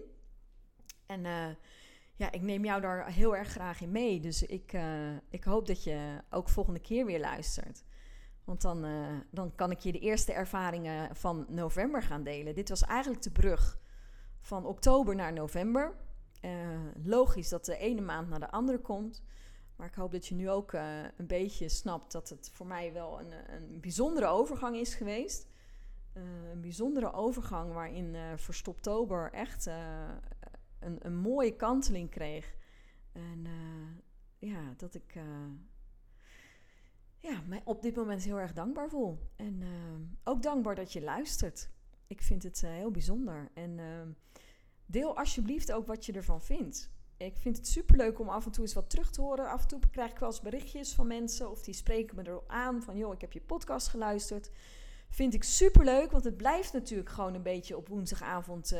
En 1.05 1.25
ja, 2.21 2.31
ik 2.31 2.41
neem 2.41 2.65
jou 2.65 2.81
daar 2.81 3.07
heel 3.07 3.35
erg 3.35 3.47
graag 3.47 3.81
in 3.81 3.91
mee. 3.91 4.19
Dus 4.19 4.43
ik, 4.43 4.77
ik 5.29 5.43
hoop 5.43 5.67
dat 5.67 5.83
je 5.83 6.21
ook 6.29 6.49
volgende 6.49 6.79
keer 6.79 7.05
weer 7.05 7.19
luistert. 7.19 7.83
Want 8.43 8.61
dan, 8.61 8.85
dan 9.31 9.55
kan 9.55 9.71
ik 9.71 9.79
je 9.79 9.91
de 9.91 9.99
eerste 9.99 10.33
ervaringen 10.33 11.15
van 11.15 11.45
november 11.49 12.03
gaan 12.03 12.23
delen. 12.23 12.55
Dit 12.55 12.69
was 12.69 12.81
eigenlijk 12.81 13.21
de 13.21 13.31
brug 13.31 13.79
van 14.39 14.65
oktober 14.65 15.15
naar 15.15 15.33
november. 15.33 15.95
logisch 17.03 17.49
dat 17.49 17.65
de 17.65 17.77
ene 17.77 18.01
maand 18.01 18.29
naar 18.29 18.39
de 18.39 18.51
andere 18.51 18.79
komt. 18.79 19.23
Maar 19.75 19.87
ik 19.87 19.95
hoop 19.95 20.11
dat 20.11 20.27
je 20.27 20.35
nu 20.35 20.49
ook 20.49 20.73
een 21.17 21.27
beetje 21.27 21.69
snapt 21.69 22.11
dat 22.11 22.29
het 22.29 22.49
voor 22.53 22.67
mij 22.67 22.93
wel 22.93 23.19
een, 23.19 23.31
een 23.53 23.79
bijzondere 23.79 24.27
overgang 24.27 24.75
is 24.75 24.93
geweest. 24.93 25.47
Een 26.13 26.61
bijzondere 26.61 27.13
overgang 27.13 27.73
waarin 27.73 28.13
uh, 28.13 28.21
Verstoptober 28.35 29.31
echt 29.31 29.69
een, 30.81 30.97
een 30.99 31.15
mooie 31.15 31.55
kanteling 31.55 32.09
kreeg. 32.09 32.55
En 33.11 33.47
ja, 34.37 34.73
dat 34.77 34.95
ik 34.95 35.13
ja, 37.17 37.41
mij 37.47 37.61
op 37.63 37.81
dit 37.81 37.95
moment 37.95 38.23
heel 38.23 38.39
erg 38.39 38.53
dankbaar 38.53 38.89
voel. 38.89 39.19
En 39.35 39.63
ook 40.23 40.41
dankbaar 40.41 40.75
dat 40.75 40.93
je 40.93 41.01
luistert. 41.01 41.69
Ik 42.07 42.21
vind 42.21 42.43
het 42.43 42.61
heel 42.61 42.91
bijzonder. 42.91 43.51
En 43.53 43.79
deel 44.85 45.17
alsjeblieft 45.17 45.71
ook 45.71 45.87
wat 45.87 46.05
je 46.05 46.13
ervan 46.13 46.41
vindt 46.41 46.91
ik 47.25 47.37
vind 47.37 47.57
het 47.57 47.67
superleuk 47.67 48.19
om 48.19 48.29
af 48.29 48.45
en 48.45 48.51
toe 48.51 48.63
eens 48.63 48.73
wat 48.73 48.89
terug 48.89 49.11
te 49.11 49.21
horen. 49.21 49.49
Af 49.49 49.61
en 49.61 49.67
toe 49.67 49.79
krijg 49.91 50.11
ik 50.11 50.19
wel 50.19 50.29
eens 50.29 50.41
berichtjes 50.41 50.93
van 50.93 51.07
mensen 51.07 51.51
of 51.51 51.61
die 51.61 51.73
spreken 51.73 52.15
me 52.15 52.27
erop 52.27 52.49
aan 52.49 52.83
van 52.83 52.97
joh, 52.97 53.13
ik 53.13 53.21
heb 53.21 53.33
je 53.33 53.41
podcast 53.41 53.87
geluisterd. 53.87 54.51
Vind 55.09 55.33
ik 55.33 55.43
superleuk, 55.43 56.11
want 56.11 56.23
het 56.23 56.37
blijft 56.37 56.73
natuurlijk 56.73 57.09
gewoon 57.09 57.33
een 57.33 57.43
beetje 57.43 57.77
op 57.77 57.87
woensdagavond 57.87 58.75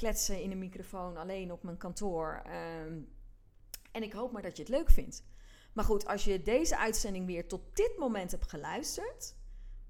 kletsen 0.00 0.42
in 0.42 0.50
een 0.50 0.58
microfoon 0.58 1.16
alleen 1.16 1.52
op 1.52 1.62
mijn 1.62 1.76
kantoor. 1.76 2.42
Ehm, 2.44 2.98
en 3.92 4.02
ik 4.02 4.12
hoop 4.12 4.32
maar 4.32 4.42
dat 4.42 4.56
je 4.56 4.62
het 4.62 4.72
leuk 4.72 4.90
vindt. 4.90 5.24
Maar 5.72 5.84
goed, 5.84 6.06
als 6.06 6.24
je 6.24 6.42
deze 6.42 6.78
uitzending 6.78 7.26
weer 7.26 7.48
tot 7.48 7.76
dit 7.76 7.96
moment 7.98 8.30
hebt 8.30 8.50
geluisterd, 8.50 9.34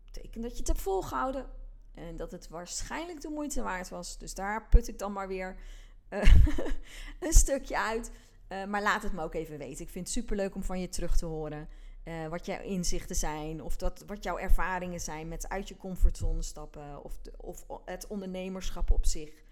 betekent 0.05 0.42
dat 0.42 0.53
je 0.53 0.59
het 0.59 0.66
hebt 0.66 0.81
volgehouden. 0.81 1.46
En 1.94 2.16
dat 2.16 2.31
het 2.31 2.49
waarschijnlijk 2.49 3.20
de 3.20 3.29
moeite 3.29 3.62
waard 3.62 3.88
was. 3.88 4.18
Dus 4.18 4.35
daar 4.35 4.68
put 4.68 4.88
ik 4.88 4.99
dan 4.99 5.12
maar 5.12 5.29
weer 5.29 5.57
eh, 6.09 6.35
een 7.27 7.33
stukje 7.33 7.79
uit. 7.79 8.11
Uh, 8.49 8.64
maar 8.64 8.83
laat 8.83 9.03
het 9.03 9.12
me 9.12 9.23
ook 9.23 9.35
even 9.35 9.59
weten. 9.59 9.85
Ik 9.85 9.90
vind 9.90 10.05
het 10.05 10.14
superleuk 10.14 10.55
om 10.55 10.62
van 10.62 10.81
je 10.81 10.88
terug 10.88 11.16
te 11.16 11.27
horen. 11.27 11.68
Uh, 12.05 12.27
wat 12.27 12.46
jouw 12.46 12.62
inzichten 12.62 13.16
zijn. 13.16 13.62
Of 13.62 13.77
dat, 13.77 14.05
wat 14.07 14.23
jouw 14.23 14.38
ervaringen 14.38 15.01
zijn 15.01 15.29
met 15.29 15.49
uit 15.49 15.68
je 15.68 15.77
comfortzone 15.77 16.42
stappen. 16.42 17.05
Of, 17.05 17.20
of 17.37 17.64
het 17.85 18.07
ondernemerschap 18.07 18.90
op 18.90 19.07
zich. 19.07 19.49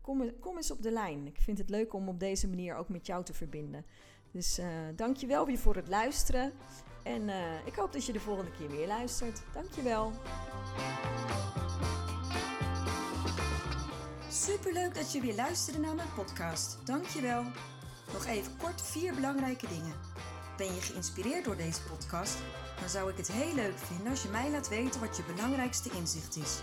Kom, 0.00 0.38
kom 0.40 0.56
eens 0.56 0.70
op 0.70 0.82
de 0.82 0.90
lijn. 0.90 1.26
Ik 1.26 1.40
vind 1.40 1.58
het 1.58 1.70
leuk 1.70 1.92
om 1.94 2.08
op 2.08 2.20
deze 2.20 2.48
manier 2.48 2.76
ook 2.76 2.88
met 2.88 3.06
jou 3.06 3.24
te 3.24 3.34
verbinden. 3.34 3.84
Dus 4.30 4.60
dankjewel 4.96 5.46
weer 5.46 5.58
voor 5.58 5.76
het 5.76 5.88
luisteren. 5.88 6.52
En 7.02 7.28
ik 7.64 7.74
hoop 7.74 7.92
dat 7.92 8.06
je 8.06 8.12
de 8.12 8.20
volgende 8.20 8.50
keer 8.50 8.68
weer 8.68 8.86
luistert. 8.86 9.42
Dankjewel. 9.52 10.12
Superleuk 14.30 14.94
dat 14.94 15.12
je 15.12 15.20
weer 15.20 15.34
luisterde 15.34 15.80
naar 15.80 15.94
mijn 15.94 16.12
podcast. 16.14 16.86
Dankjewel. 16.86 17.44
Nog 18.12 18.26
even 18.26 18.56
kort 18.56 18.82
vier 18.82 19.14
belangrijke 19.14 19.68
dingen. 19.68 19.94
Ben 20.56 20.74
je 20.74 20.80
geïnspireerd 20.80 21.44
door 21.44 21.56
deze 21.56 21.82
podcast? 21.82 22.38
Dan 22.80 22.88
zou 22.88 23.10
ik 23.10 23.16
het 23.16 23.32
heel 23.32 23.54
leuk 23.54 23.78
vinden 23.78 24.06
als 24.10 24.22
je 24.22 24.28
mij 24.28 24.50
laat 24.50 24.68
weten 24.68 25.00
wat 25.00 25.16
je 25.16 25.22
belangrijkste 25.34 25.90
inzicht 25.90 26.36
is. 26.36 26.62